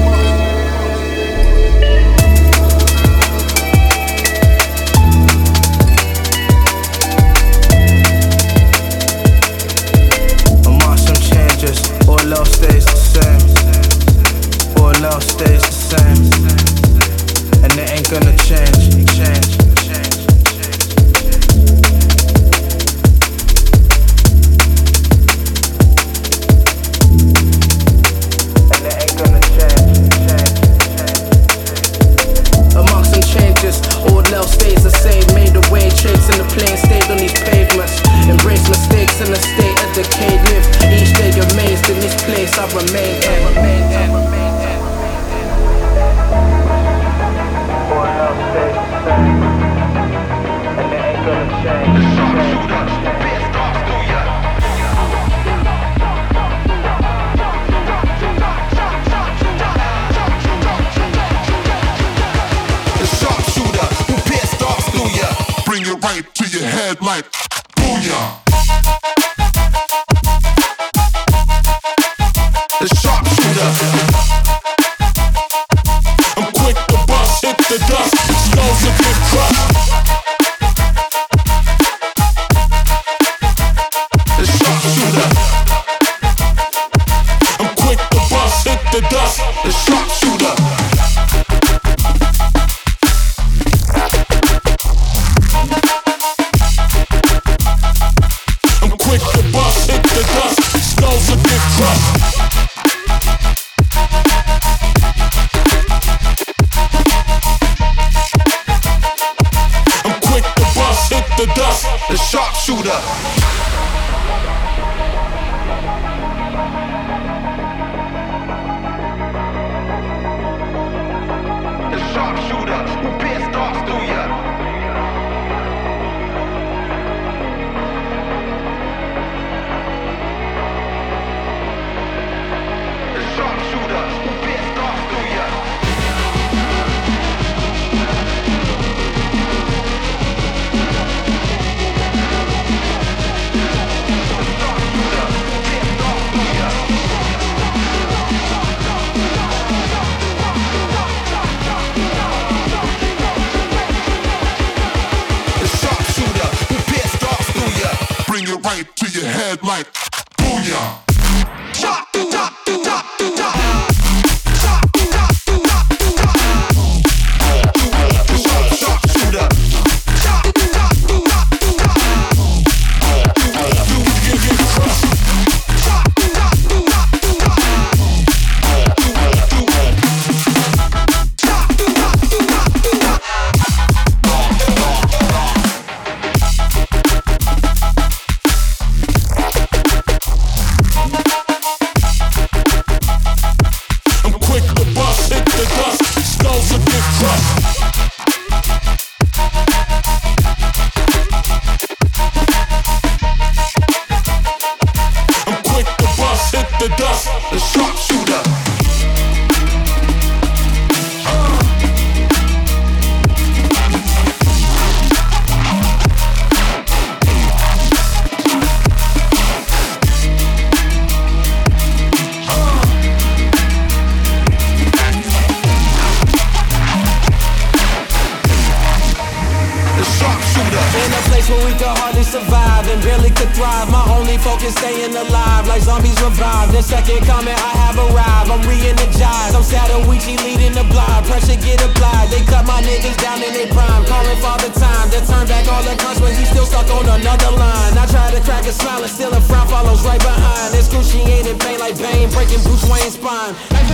sharpshooter. 230.37 230.83
In 231.01 231.09
a 231.13 231.21
place 231.29 231.47
where 231.49 231.63
we 231.65 231.73
could 231.73 231.93
hardly 231.99 232.23
survive 232.23 232.85
and 232.89 232.99
barely 233.01 233.29
could 233.31 233.49
thrive. 233.57 233.89
My 233.89 234.03
only 234.13 234.37
focus 234.37 234.73
staying 234.75 235.15
alive, 235.15 235.67
like 235.67 235.81
zombies 235.81 236.17
revived. 236.21 236.73
The 236.73 236.81
second 236.81 237.25
comment 237.25 237.57
I 237.57 237.71
have 237.85 237.97
arrived, 237.97 238.49
I'm 238.51 238.61
re-energized. 238.67 239.55
I'm 239.55 239.63
sad 239.63 239.89
of 239.91 240.05
Weezy 240.05 240.37
leading 240.45 240.73
the 240.73 240.85
blind. 240.89 241.25
Pressure 241.25 241.57
get 241.59 241.81
applied. 241.81 242.29
They 242.29 242.41
cut 242.45 242.65
my 242.65 242.81
niggas 242.81 243.17
down 243.17 243.41
in 243.41 243.51
their 243.53 243.67
prime. 243.73 244.05
Calling 244.05 244.37
the 244.37 244.71
time 244.77 245.09
to 245.11 245.19
turn 245.25 245.45
back 245.47 245.65
all 245.69 245.83
the 245.83 245.95
guns, 245.97 246.19
but 246.21 246.33
he 246.33 246.45
still 246.45 246.65
stuck 246.65 246.87
on 246.93 247.05
another 247.09 247.51
line. 247.51 247.97
I 247.97 248.05
try 248.07 248.31
to 248.31 248.41
crack 248.41 248.65
a 248.65 248.71
smile 248.71 249.01
and 249.01 249.11
still 249.11 249.33
a 249.33 249.41
frown 249.41 249.67
follows 249.67 250.03
right 250.05 250.21
behind. 250.21 250.75
Excruciating 250.75 251.57
pain 251.59 251.79
like 251.79 251.97
pain, 251.97 252.29
breaking 252.31 252.61
Bruce 252.63 252.85
Wayne's 252.89 253.15
spine. 253.17 253.55
like 253.71 253.85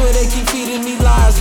where 0.00 0.12
they 0.12 0.37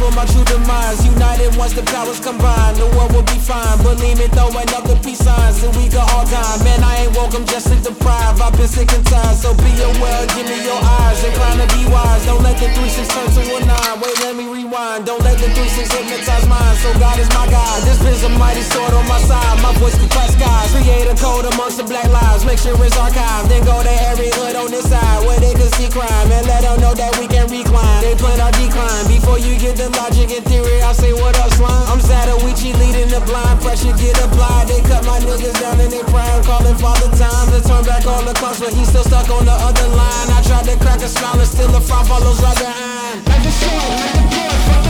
with 0.07 0.15
my 0.15 0.23
true 0.23 0.47
demise 0.47 1.03
United 1.03 1.51
once 1.59 1.75
the 1.75 1.83
powers 1.91 2.23
combine 2.23 2.79
The 2.79 2.87
world 2.95 3.11
will 3.11 3.27
be 3.27 3.35
fine 3.43 3.75
Believe 3.83 4.15
me, 4.23 4.31
throwing 4.31 4.71
up 4.71 4.87
the 4.87 4.95
peace 5.03 5.19
signs 5.19 5.59
And 5.59 5.75
we 5.75 5.91
got 5.91 6.07
all 6.15 6.23
time 6.23 6.63
Man, 6.63 6.79
I 6.79 7.03
ain't 7.11 7.11
welcome 7.11 7.43
just 7.43 7.67
am 7.67 7.75
just 7.75 7.83
sleep 7.83 7.83
deprived 7.99 8.39
I've 8.39 8.55
been 8.55 8.71
sick 8.71 8.87
and 8.95 9.03
tired 9.03 9.35
So 9.35 9.51
be 9.59 9.67
aware, 9.83 10.23
give 10.31 10.47
me 10.47 10.63
your 10.63 10.79
eyes 11.03 11.19
Incline 11.27 11.59
to 11.59 11.67
be 11.75 11.83
wise 11.91 12.23
Don't 12.23 12.39
let 12.39 12.55
the 12.55 12.71
3-6 12.71 13.03
turn 13.03 13.27
to 13.35 13.41
a 13.51 13.59
9 13.67 13.99
Wait, 13.99 14.15
let 14.23 14.33
me 14.39 14.47
rewind 14.47 15.03
Don't 15.03 15.19
let 15.27 15.35
the 15.43 15.51
3-6 15.51 15.91
hypnotize 15.91 16.47
mine 16.47 16.75
So 16.79 16.87
God 17.03 17.19
is 17.19 17.27
my 17.35 17.43
guide 17.51 17.83
This 17.83 17.99
is 18.07 18.23
a 18.23 18.31
mighty 18.39 18.63
sword 18.63 18.95
on 18.95 19.03
my 19.11 19.19
side 19.27 19.59
My 19.59 19.75
voice 19.75 19.99
can 19.99 20.07
crush 20.15 20.31
skies 20.39 20.71
Create 20.71 21.11
a 21.11 21.19
code 21.19 21.51
amongst 21.51 21.83
the 21.83 21.83
black 21.83 22.07
lives 22.07 22.47
Make 22.47 22.63
sure 22.63 22.79
it's 22.79 22.95
archived 22.95 23.51
Then 23.51 23.59
go 23.67 23.75
to 23.83 23.93
every 24.07 24.31
hood 24.39 24.55
on 24.55 24.71
this 24.71 24.87
side 24.87 25.19
Where 25.27 25.35
they 25.43 25.51
can 25.51 25.67
see 25.75 25.91
crime 25.91 26.31
And 26.31 26.47
let 26.47 26.63
them 26.63 26.79
know 26.79 26.95
that 26.95 27.19
we 27.19 27.27
can 27.27 27.51
recline 27.51 27.99
They 27.99 28.15
plan 28.15 28.39
our 28.39 28.55
decline 28.55 29.03
Before 29.11 29.35
you 29.35 29.59
get 29.59 29.75
them 29.75 29.96
logic 29.97 30.29
and 30.31 30.45
theory, 30.45 30.77
I 30.85 30.93
say 30.93 31.11
what 31.11 31.35
up, 31.41 31.49
slime? 31.57 31.83
I'm 31.89 31.99
Zatoichi 31.99 32.71
leading 32.77 33.09
the 33.09 33.19
blind, 33.25 33.57
pressure 33.65 33.93
get 33.97 34.15
applied. 34.21 34.69
They 34.69 34.79
cut 34.85 35.03
my 35.05 35.17
niggas 35.25 35.57
down 35.59 35.81
and 35.81 35.91
they 35.91 36.03
prime, 36.05 36.41
calling 36.45 36.77
father 36.77 37.09
time 37.17 37.45
to 37.53 37.59
turn 37.65 37.83
back 37.83 38.05
all 38.05 38.21
the 38.21 38.33
clocks, 38.37 38.59
but 38.61 38.71
he's 38.77 38.87
still 38.87 39.03
stuck 39.03 39.27
on 39.33 39.43
the 39.49 39.57
other 39.67 39.87
line. 39.97 40.27
I 40.37 40.39
tried 40.45 40.65
to 40.69 40.75
crack 40.83 41.01
a 41.01 41.09
smile 41.09 41.39
and 41.41 41.49
still 41.49 41.73
a 41.75 41.81
frown 41.81 42.05
follows 42.05 42.39
other 42.45 42.69
behind. 42.69 43.25
Like 43.27 43.43
the 43.43 43.51
shit, 43.51 43.73
like 43.73 44.13
the 44.13 44.23
death, 44.29 44.86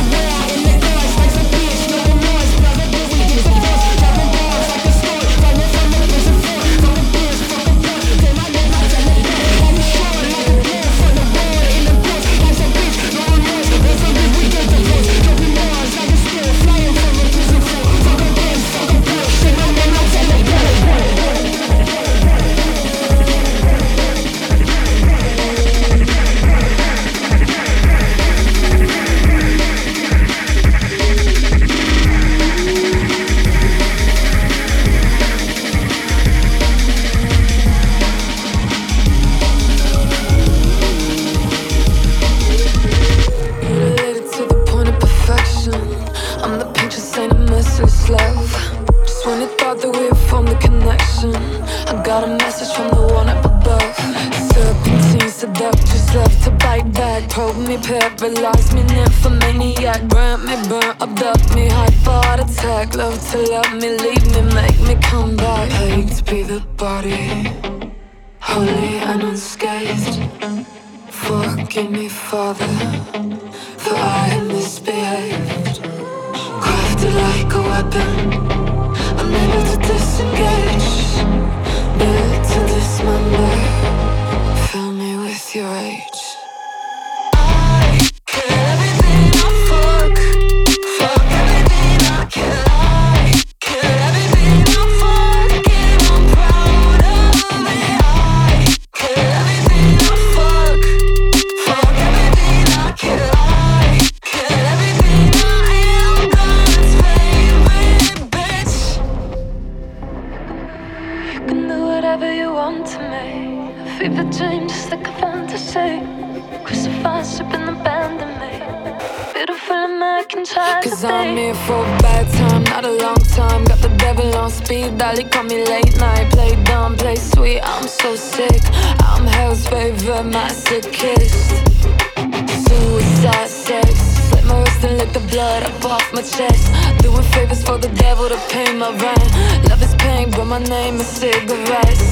off 135.92 136.14
my 136.14 136.22
chest. 136.22 136.72
Doing 137.02 137.24
favors 137.34 137.64
for 137.64 137.78
the 137.78 137.90
devil 137.90 138.28
to 138.30 138.38
pay 138.50 138.74
my 138.74 138.90
rent. 138.92 139.68
Love 139.70 139.82
is 139.82 139.96
pain, 139.96 140.30
but 140.32 140.46
my 140.46 140.60
name 140.60 140.96
is 140.96 141.08
cigarettes. 141.08 142.06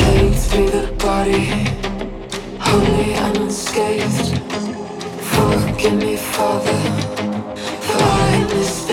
Pain 0.00 0.32
through 0.32 0.70
the 0.70 0.94
body, 0.98 1.44
holy 2.58 3.14
and 3.14 3.36
unscathed. 3.38 4.30
Forgive 5.20 5.94
me, 5.94 6.16
Father, 6.16 6.76
for 7.80 8.02
I 8.04 8.44
missed. 8.50 8.83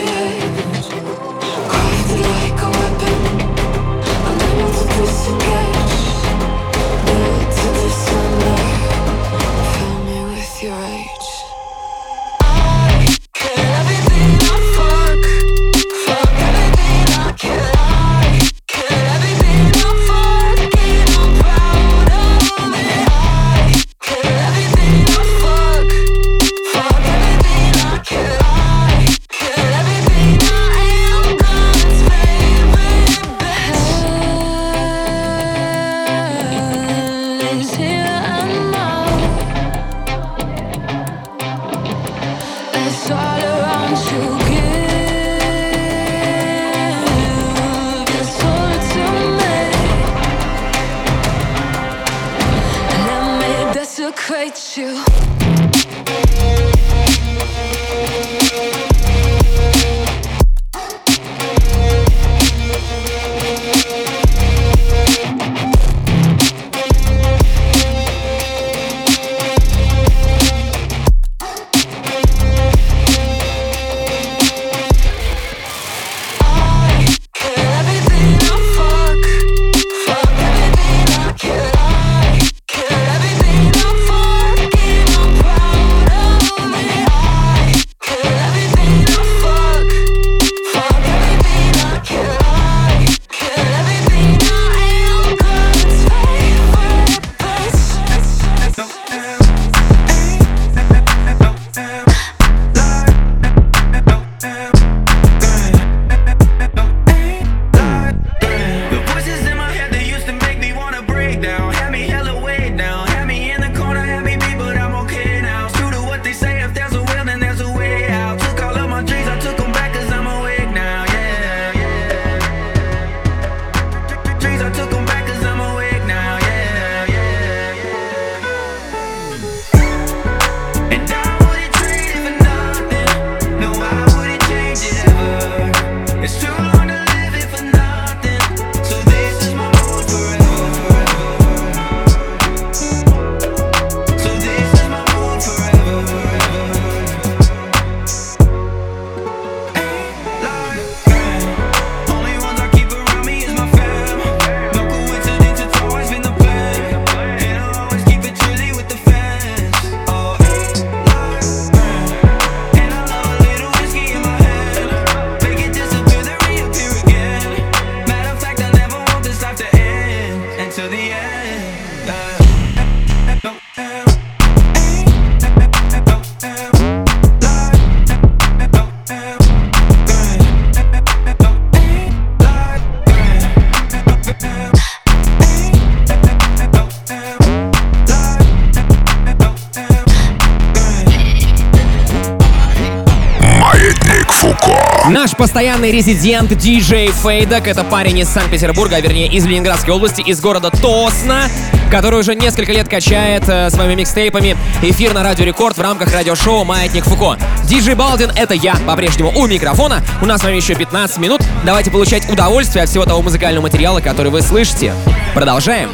резидент 195.92 196.50
диджей 196.56 197.10
Фейдок. 197.12 197.68
Это 197.68 197.84
парень 197.84 198.20
из 198.20 198.30
Санкт-Петербурга, 198.30 198.96
а 198.96 199.02
вернее 199.02 199.28
из 199.28 199.46
Ленинградской 199.46 199.94
области, 199.94 200.22
из 200.22 200.40
города 200.42 200.70
Тосна, 200.72 201.44
который 201.92 202.20
уже 202.22 202.34
несколько 202.36 202.72
лет 202.72 202.88
качает 202.88 203.44
э, 203.50 203.70
своими 203.70 203.96
микстейпами 204.00 204.56
эфир 204.82 205.14
на 205.14 205.22
Радио 205.24 205.44
Рекорд 205.46 205.78
в 205.78 205.82
рамках 205.82 206.14
радиошоу 206.14 206.64
«Маятник 206.64 207.04
Фуко». 207.04 207.38
Диджей 207.68 207.96
Балдин— 207.96 208.32
это 208.36 208.54
я, 208.54 208.76
по-прежнему 208.88 209.32
у 209.36 209.48
микрофона. 209.48 210.02
У 210.22 210.26
нас 210.26 210.42
с 210.42 210.44
вами 210.46 210.56
еще 210.56 210.76
15 210.76 211.18
минут. 211.18 211.42
Давайте 211.66 211.92
получать 211.92 212.30
удовольствие 212.32 212.84
от 212.84 212.90
всего 212.90 213.04
того 213.06 213.22
музыкального 213.22 213.64
материала, 213.64 214.00
который 214.00 214.32
вы 214.32 214.42
слышите. 214.42 214.94
Продолжаем. 215.34 215.90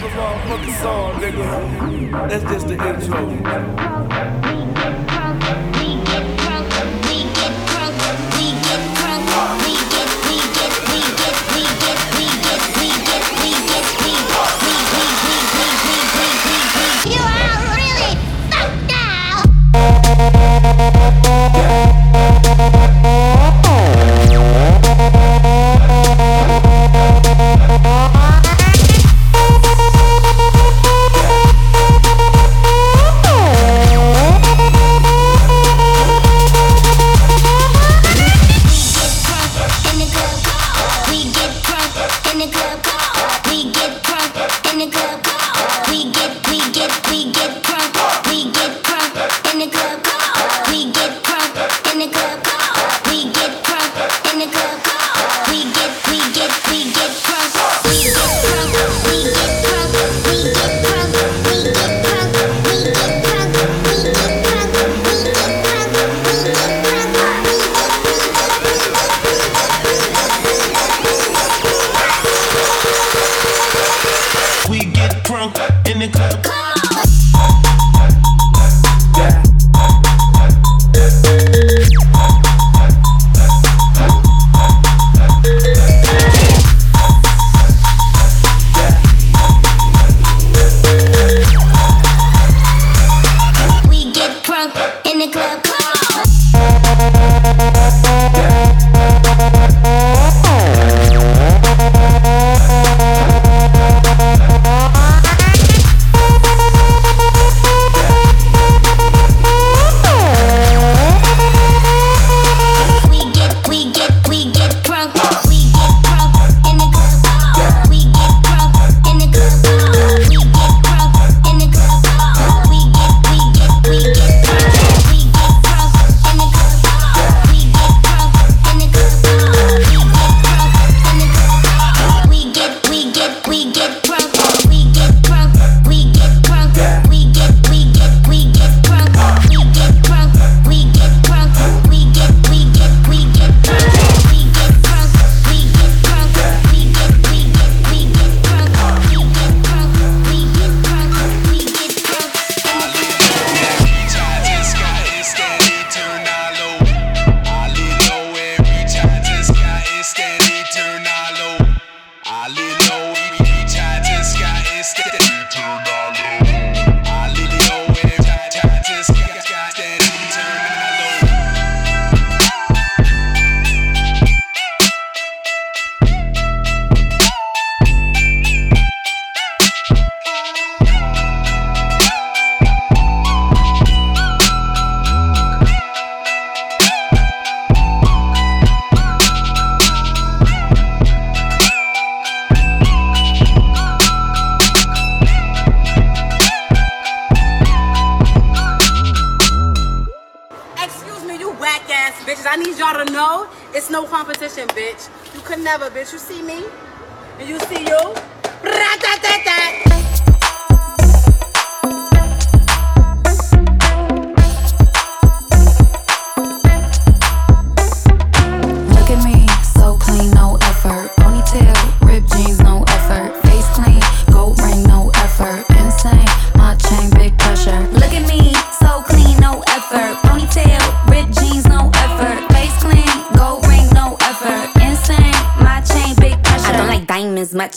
That's 2.29 2.43
just 2.43 2.67
the 2.67 2.75
intro. 2.75 4.36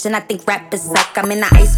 and 0.04 0.16
I 0.16 0.20
think 0.20 0.46
rap 0.46 0.72
is 0.72 0.86
like 0.88 1.16
I'm 1.18 1.30
in 1.32 1.40
the 1.40 1.48
ice 1.52 1.76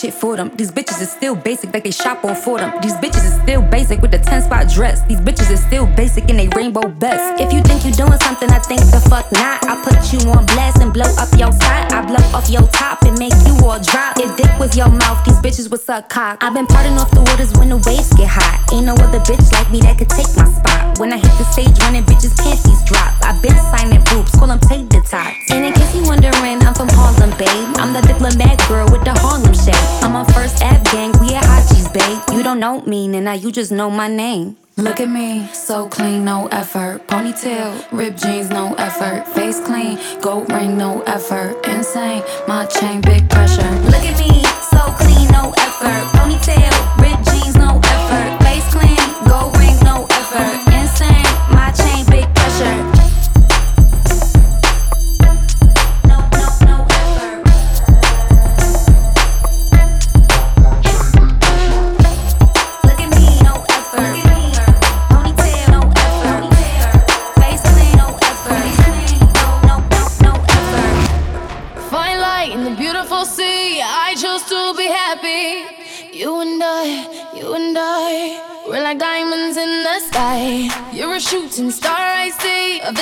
shit 0.00 0.14
for 0.22 0.36
them. 0.36 0.48
These 0.58 0.70
bitches 0.78 1.00
is 1.06 1.10
still 1.10 1.34
basic, 1.34 1.74
like 1.74 1.82
they 1.84 1.90
shop 2.04 2.24
on 2.24 2.34
for 2.36 2.58
them. 2.58 2.72
These 2.82 2.94
bitches 3.04 3.24
is 3.30 3.34
still 3.42 3.62
basic 3.62 4.00
with 4.00 4.10
the 4.12 4.18
10 4.18 4.42
spot 4.42 4.68
dress. 4.68 5.02
These 5.10 5.20
bitches 5.20 5.50
is 5.50 5.60
still 5.60 5.86
basic 6.00 6.28
in 6.30 6.36
they 6.36 6.48
rainbow 6.58 6.86
best. 7.04 7.40
If 7.40 7.52
you 7.52 7.60
think 7.62 7.84
you 7.84 7.92
doing 7.92 8.18
something, 8.20 8.50
I 8.50 8.60
think 8.60 8.80
the 8.94 9.00
fuck 9.12 9.26
not. 9.32 9.67
I 9.68 9.76
put 9.84 10.00
you 10.16 10.20
on 10.32 10.46
blast 10.56 10.80
and 10.80 10.94
blow 10.96 11.12
up 11.20 11.28
your 11.36 11.52
spot. 11.52 11.92
I 11.92 12.00
blow 12.00 12.24
off 12.32 12.48
your 12.48 12.64
top 12.72 13.02
and 13.02 13.12
make 13.18 13.36
you 13.44 13.52
all 13.68 13.76
drop. 13.76 14.16
If 14.16 14.34
dick 14.34 14.48
was 14.58 14.74
your 14.74 14.88
mouth, 14.88 15.20
these 15.28 15.36
bitches 15.44 15.70
would 15.70 15.82
suck 15.82 16.08
cock. 16.08 16.42
I've 16.42 16.54
been 16.54 16.66
parting 16.66 16.94
off 16.94 17.10
the 17.10 17.20
waters 17.20 17.52
when 17.60 17.68
the 17.68 17.76
waves 17.84 18.08
get 18.14 18.28
hot. 18.32 18.64
Ain't 18.72 18.86
no 18.86 18.94
other 18.94 19.20
bitch 19.28 19.44
like 19.52 19.70
me 19.70 19.80
that 19.84 19.98
could 19.98 20.08
take 20.08 20.24
my 20.40 20.48
spot. 20.48 20.98
When 20.98 21.12
I 21.12 21.16
hit 21.18 21.36
the 21.36 21.44
stage 21.52 21.76
running, 21.80 22.02
bitches' 22.04 22.32
panties 22.40 22.82
drop. 22.88 23.12
I've 23.20 23.42
been 23.44 23.58
signing 23.68 24.02
groups, 24.04 24.32
call 24.34 24.48
them 24.48 24.58
paid 24.58 24.88
the 24.88 25.04
top. 25.04 25.34
And 25.52 25.62
in 25.62 25.74
case 25.74 25.94
you 25.94 26.02
wondering, 26.08 26.64
I'm 26.64 26.72
from 26.72 26.88
Harlem, 26.88 27.36
babe. 27.36 27.68
I'm 27.76 27.92
the 27.92 28.00
diplomat 28.08 28.56
girl 28.68 28.88
with 28.88 29.04
the 29.04 29.12
Harlem 29.20 29.52
shade. 29.52 29.84
I'm 30.00 30.16
on 30.16 30.24
First 30.32 30.64
Ave 30.64 30.80
gang, 30.96 31.12
we 31.20 31.34
at 31.36 31.44
Haji's, 31.44 31.88
babe. 31.92 32.16
You 32.32 32.42
don't 32.42 32.58
know 32.58 32.80
me, 32.88 33.04
and 33.12 33.22
now 33.26 33.34
you 33.36 33.52
just 33.52 33.70
know 33.70 33.90
my 33.90 34.08
name. 34.08 34.56
Look 34.78 35.00
at 35.00 35.08
me, 35.08 35.44
so 35.54 35.88
clean, 35.88 36.24
no 36.24 36.46
effort. 36.52 37.04
Ponytail, 37.08 37.84
ripped 37.90 38.22
jeans, 38.22 38.48
no 38.48 38.74
effort. 38.78 39.26
Face 39.34 39.58
clean, 39.58 39.98
gold 40.20 40.52
ring, 40.52 40.78
no 40.78 41.02
effort. 41.02 41.66
Insane, 41.66 42.22
my 42.46 42.64
chain, 42.66 43.00
big 43.00 43.28
pressure. 43.28 43.68
Look 43.90 44.06
at 44.06 44.16
me, 44.20 44.44
so 44.70 44.78
clean, 45.00 45.26
no 45.32 45.52
effort. 45.58 46.04
Ponytail. 46.16 46.97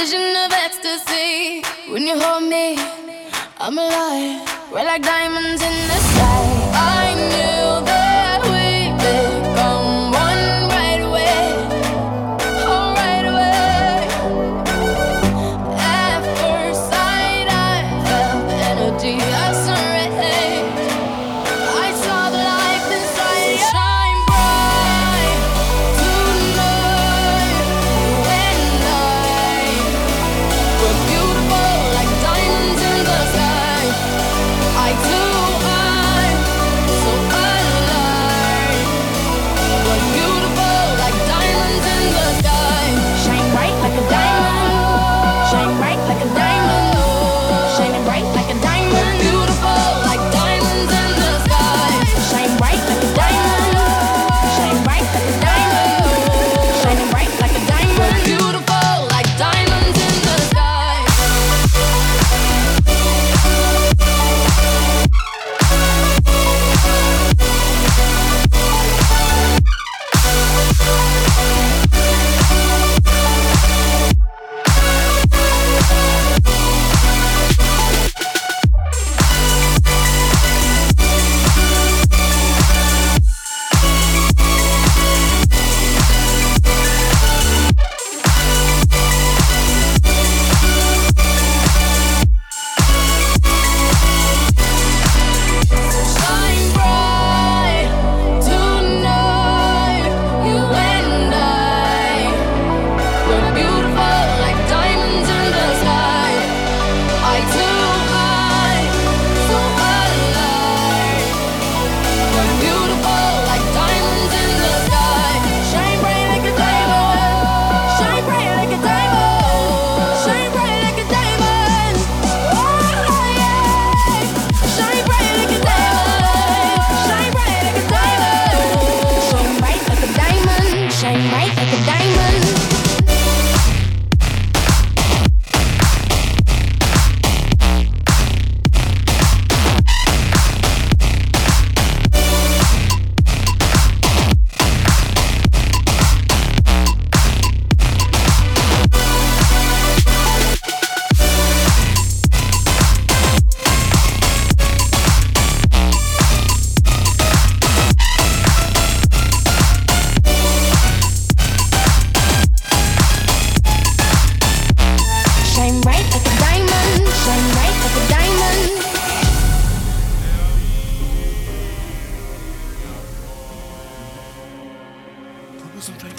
vision 0.06 0.36
of 0.36 0.52
ecstasy. 0.52 1.62
When 1.90 2.06
you 2.06 2.16
hold 2.18 2.44
me, 2.44 2.76
I'm 3.58 3.76
alive. 3.76 4.40
We're 4.72 4.84
like 4.84 5.02
diamonds 5.02 5.60
in 5.60 5.78
the 5.88 5.94
sky. 6.12 6.35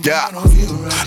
Yeah. 0.03 0.31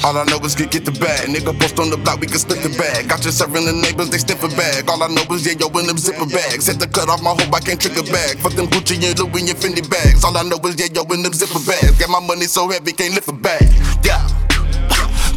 All 0.05 0.17
I 0.17 0.23
know 0.25 0.39
is 0.45 0.55
get 0.55 0.71
get 0.71 0.83
the 0.85 0.91
bag. 0.95 1.27
Nigga 1.29 1.57
post 1.59 1.79
on 1.79 1.89
the 1.89 1.97
block, 1.97 2.19
we 2.21 2.27
can 2.27 2.37
split 2.39 2.61
the 2.63 2.69
bag. 2.77 3.07
Got 3.09 3.23
you 3.25 3.31
serving 3.31 3.65
the 3.65 3.71
neighbors, 3.73 4.09
they 4.09 4.17
sniff 4.17 4.43
a 4.43 4.47
bag. 4.55 4.87
All 4.89 5.01
I 5.03 5.07
know 5.07 5.23
is 5.35 5.43
yeah, 5.47 5.55
yo, 5.59 5.67
in 5.79 5.87
them 5.87 5.97
zipper 5.97 6.25
bags. 6.27 6.67
Had 6.67 6.79
to 6.81 6.87
cut 6.87 7.07
off 7.09 7.21
my 7.21 7.31
hope, 7.31 7.51
I 7.53 7.59
can't 7.59 7.79
trick 7.79 7.95
a 7.97 8.03
bag. 8.03 8.39
Fuck 8.39 8.53
them 8.53 8.67
Gucci 8.67 8.95
and 8.99 9.17
Louis 9.19 9.49
and 9.51 9.59
Fendi 9.59 9.83
bags. 9.89 10.23
All 10.23 10.35
I 10.37 10.43
know 10.43 10.59
is 10.67 10.79
yeah, 10.79 10.87
yo, 10.95 11.03
in 11.13 11.23
them 11.23 11.33
zipper 11.33 11.63
bags. 11.67 11.95
Got 11.99 12.09
my 12.11 12.19
money 12.23 12.47
so 12.47 12.67
heavy, 12.69 12.91
can't 12.93 13.13
lift 13.15 13.27
a 13.27 13.33
bag. 13.33 13.63
Yeah. 14.05 14.19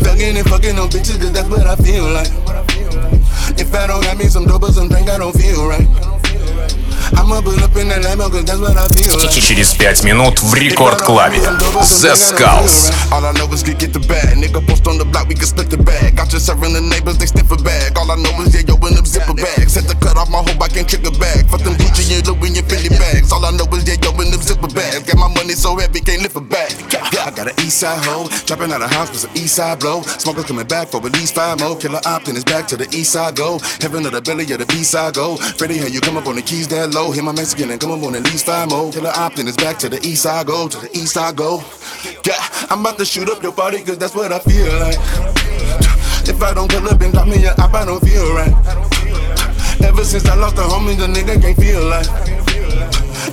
Thuggin' 0.03 0.39
and 0.39 0.47
fucking 0.47 0.79
on 0.79 0.89
bitches, 0.91 1.19
cause 1.19 1.33
that's 1.35 1.49
what 1.51 1.67
I 1.67 1.75
feel 1.83 2.07
like. 2.11 2.31
If 3.59 3.75
I 3.75 3.87
don't 3.89 4.03
got 4.03 4.17
me 4.19 4.27
some 4.31 4.47
dope 4.47 4.63
or 4.63 4.71
some 4.73 4.89
drink, 4.89 5.09
I 5.11 5.19
don't 5.19 5.35
feel 5.35 5.67
right. 5.69 5.87
Через 9.49 9.73
пять 9.73 10.05
минут 10.05 10.41
в 10.43 10.55
рекорд-клабе 10.55 11.39
The 11.39 12.13
Skulls. 12.15 12.93
I 13.11 13.33
know 13.33 13.47
the 13.47 13.63
the 13.63 15.25
we 15.27 15.35
can 15.35 15.47
split 15.47 15.71
the 15.71 15.77
bag. 15.79 16.17
Got 16.17 16.31
serving 16.31 16.75
the 16.75 16.81
neighbors, 16.81 17.17
they 17.19 17.29
All 17.97 18.11
I 18.13 18.17
know 18.17 18.43
is 18.45 18.53
yeah, 18.53 18.69
yo, 18.69 18.77
them 18.77 19.07
zipper 19.07 19.35
bags. 19.35 19.73
Set 19.73 19.89
the 19.89 19.95
cut 20.05 20.19
off 20.19 20.29
my 20.29 20.43
trigger 20.45 21.11
bags. 21.13 21.51
All 21.51 21.61
I 21.61 23.51
know 23.57 23.73
is 23.73 23.89
yeah, 23.89 23.95
yo, 24.05 24.13
them 24.13 24.43
zipper 24.43 24.69
bags. 24.69 25.15
my 25.17 25.29
money 25.35 25.55
so 25.55 25.77
heavy, 25.77 26.01
can't 26.01 26.23
lift 26.23 26.37
a 26.37 26.41
bag. 26.41 26.73
I 26.93 27.09
got 27.31 27.39
an 27.47 27.51
east 27.65 27.79
side 27.81 28.05
hoe, 28.05 28.29
dropping 28.47 28.73
out 28.73 28.83
of 28.83 28.91
house 28.93 29.11
with 29.11 29.21
some 29.21 29.33
east 29.35 29.57
side 29.57 29.81
blow. 29.81 30.03
Smokers 30.03 30.45
coming 30.45 30.67
back 30.67 30.89
for 30.89 31.01
release 31.01 31.33
five 31.33 31.59
more. 31.61 31.77
Killer 31.77 32.01
opt 32.05 32.29
in 32.29 32.35
his 32.35 32.45
back 32.45 32.67
to 32.69 32.77
the 32.77 32.87
east 32.93 33.13
side 33.13 33.35
go. 33.37 33.59
Heaven 33.81 34.05
of 34.07 34.13
the 34.13 34.21
belly 34.21 34.45
of 34.53 34.59
the 34.61 34.67
B 34.67 34.83
side 34.85 35.15
go. 35.15 35.37
Freddy, 35.59 35.79
how 35.79 35.87
you 35.87 36.01
come 36.01 36.17
up 36.19 36.27
on 36.27 36.37
the 36.37 36.43
keys 36.43 36.69
that 36.69 36.91
low? 36.93 36.98
low. 36.99 37.13
Hit 37.13 37.25
my 37.25 37.33
Mexican 37.33 37.71
and 37.71 37.81
come 37.81 37.93
up 37.93 38.03
on 38.03 38.15
at 38.17 38.25
least 38.25 38.47
five 38.47 38.69
more. 38.71 38.91
To 38.93 39.21
opt 39.21 39.39
is 39.39 39.57
back 39.57 39.79
to 39.81 39.89
the 39.89 39.99
east 40.05 40.27
I 40.27 40.43
go, 40.45 40.69
to 40.69 40.79
the 40.79 40.91
east 40.97 41.17
I 41.17 41.33
go. 41.33 41.63
Yeah, 42.27 42.35
I'm 42.71 42.81
about 42.81 42.99
to 42.99 43.05
shoot 43.05 43.29
up 43.31 43.43
your 43.43 43.53
body 43.53 43.79
cause 43.83 43.99
that's 43.99 44.15
what 44.15 44.33
I 44.33 44.39
feel 44.41 44.71
like. 44.81 44.97
If 46.31 46.43
I 46.43 46.53
don't 46.55 46.71
pull 46.71 46.89
up 46.89 47.01
and 47.01 47.13
drop 47.13 47.27
me 47.29 47.45
a 47.47 47.53
op, 47.55 47.75
I 47.75 47.85
don't 47.87 48.01
feel 48.09 48.27
right. 48.35 48.55
Ever 49.83 50.05
since 50.05 50.27
I 50.27 50.35
lost 50.35 50.57
the 50.57 50.63
homies, 50.63 50.99
the 50.99 51.07
nigga 51.07 51.41
can't 51.41 51.57
feel 51.57 51.85
like. 51.87 52.47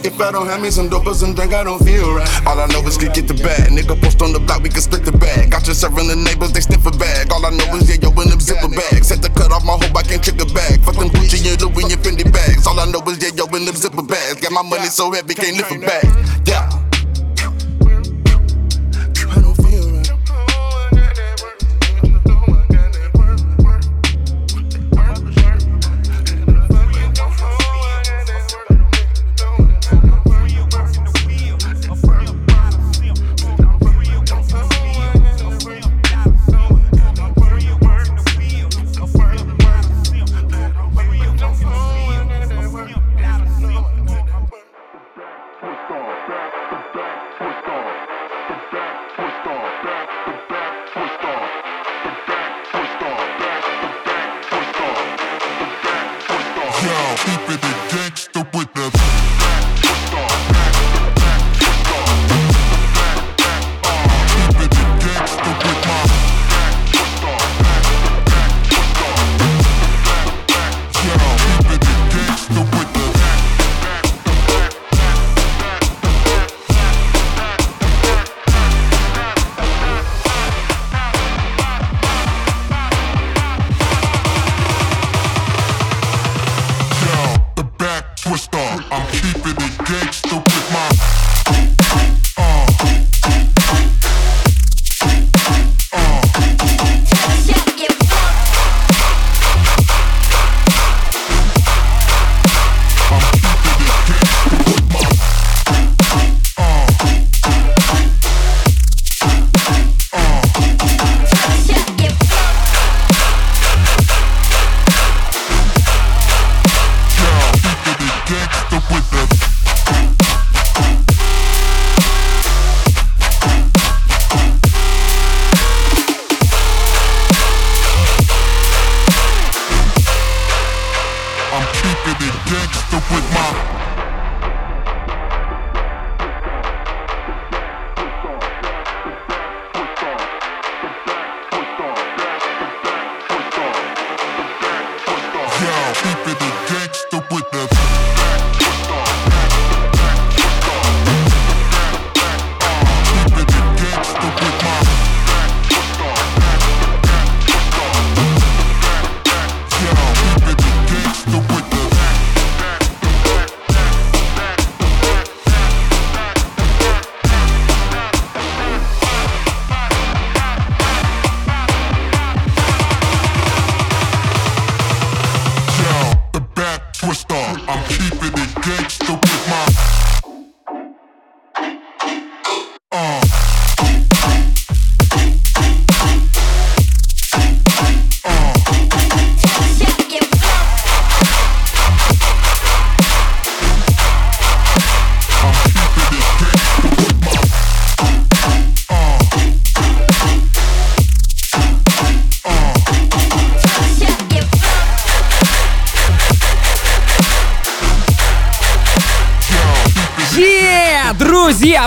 If 0.03 0.19
I 0.19 0.29
don't 0.31 0.45
have 0.47 0.59
me 0.61 0.71
some 0.71 0.89
dopers 0.89 1.23
and 1.23 1.35
drink, 1.35 1.53
I 1.53 1.63
don't 1.63 1.79
feel 1.79 2.11
right. 2.13 2.27
All 2.47 2.59
I 2.59 2.65
know 2.67 2.81
is 2.83 2.97
get 2.97 3.13
get 3.13 3.29
the 3.29 3.33
bag. 3.35 3.71
Nigga 3.71 3.95
post 4.01 4.21
on 4.21 4.33
the 4.33 4.39
block, 4.39 4.61
we 4.63 4.67
can 4.67 4.81
split 4.81 5.05
the 5.05 5.11
bag. 5.13 5.51
Got 5.51 5.65
your 5.67 5.75
serving 5.75 6.07
the 6.09 6.17
neighbors, 6.17 6.51
they 6.51 6.59
sniff 6.59 6.85
a 6.85 6.91
bag. 6.91 7.31
All 7.31 7.45
I 7.45 7.49
know 7.51 7.63
is 7.77 7.87
yeah, 7.87 8.03
yo, 8.03 8.09
in 8.21 8.27
them 8.29 8.39
zipper 8.41 8.67
bags. 8.67 9.07
Set 9.07 9.21
the 9.21 9.29
cut 9.29 9.53
off 9.53 9.63
my 9.63 9.71
hope, 9.73 9.95
I 9.95 10.03
can't 10.03 10.21
trick 10.23 10.41
a 10.41 10.45
bag. 10.51 10.83
Fuck 10.83 10.99
them 10.99 11.07
Gucci 11.15 11.39
and 11.47 11.61
Louis 11.63 11.93
and 11.93 12.01
Fendi 12.03 12.25
bags. 12.27 12.67
All 12.67 12.77
I 12.79 12.91
know 12.91 12.99
is 13.07 13.23
yeah, 13.23 13.31
yo, 13.39 13.45
in 13.55 13.63
them 13.63 13.75
zipper 13.75 14.03
bags. 14.03 14.41
Got 14.41 14.51
my 14.51 14.63
money 14.67 14.91
so 14.91 15.11
heavy, 15.13 15.33
can't 15.33 15.55
lift 15.55 15.71
a 15.71 15.79
bag. 15.79 16.03
Yeah. 16.45 16.67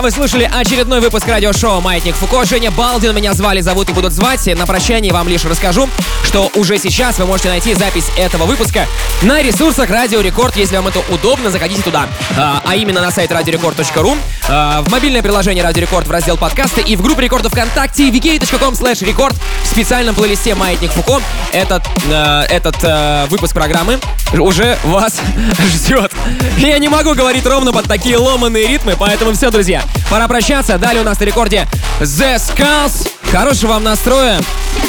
вы 0.09 0.15
слушали 0.15 0.49
очередной 0.51 1.01
выпуск 1.01 1.27
радиошоу 1.27 1.81
«Маятник 1.81 2.15
Фуко». 2.15 2.43
Женя 2.43 2.71
Балдин 2.71 3.15
меня 3.15 3.31
звали, 3.35 3.61
зовут 3.61 3.89
и 3.91 3.93
будут 3.93 4.11
звать. 4.13 4.43
На 4.55 4.65
прощание 4.65 5.13
вам 5.13 5.27
лишь 5.27 5.45
расскажу, 5.45 5.87
что 6.23 6.49
уже 6.55 6.79
сейчас 6.79 7.19
вы 7.19 7.25
можете 7.27 7.49
найти 7.49 7.73
запись 7.75 8.09
этого 8.17 8.45
выпуска 8.45 8.87
на 9.21 9.39
ресурсах 9.43 9.87
Радио 9.91 10.19
Рекорд. 10.21 10.55
Если 10.57 10.75
вам 10.77 10.87
это 10.87 11.01
удобно, 11.13 11.51
заходите 11.51 11.81
туда. 11.83 12.07
А, 12.37 12.59
а 12.65 12.75
именно 12.75 13.01
на 13.01 13.11
сайт 13.11 13.31
радиорекорд.ру 13.31 14.15
а, 14.51 14.81
в 14.81 14.89
мобильное 14.91 15.21
приложение 15.21 15.63
«Радио 15.63 15.83
Рекорд» 15.83 16.07
в 16.07 16.11
раздел 16.11 16.35
«Подкасты» 16.35 16.81
и 16.81 16.95
в 16.95 17.03
группе 17.03 17.21
рекордов 17.21 17.51
ВКонтакте 17.51 18.09
vk.com 18.09 18.73
slash 18.73 19.03
record 19.05 19.35
в 19.63 19.67
специальном 19.67 20.15
плейлисте 20.15 20.55
«Маятник 20.55 20.89
Фуко». 20.91 21.21
Этот, 21.53 21.83
э, 22.11 22.41
этот 22.49 22.75
э, 22.83 23.27
выпуск 23.29 23.53
программы 23.53 23.99
уже 24.33 24.75
вас 24.85 25.21
ждет. 25.59 26.11
Я 26.57 26.79
не 26.79 26.87
могу 26.89 27.13
говорить 27.13 27.45
ровно 27.45 27.71
под 27.71 27.85
такие 27.85 28.17
ломанные 28.17 28.65
ритмы, 28.65 28.95
поэтому 28.97 29.33
все, 29.33 29.51
друзья, 29.51 29.83
пора 30.09 30.27
прощаться. 30.27 30.79
Далее 30.79 31.03
у 31.03 31.05
нас 31.05 31.19
на 31.19 31.23
рекорде 31.25 31.67
«The 32.01 32.37
Skulls». 32.37 33.07
Хорошего 33.31 33.73
вам 33.73 33.83
настроя. 33.83 34.39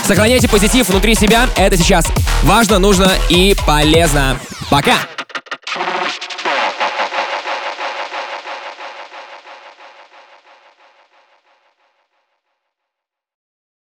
Сохраняйте 0.09 0.49
позитив 0.49 0.89
внутри 0.89 1.15
себя. 1.15 1.47
Это 1.57 1.77
сейчас 1.77 2.07
важно, 2.45 2.79
нужно 2.79 3.13
и 3.29 3.55
полезно. 3.67 4.39
Пока! 4.71 5.20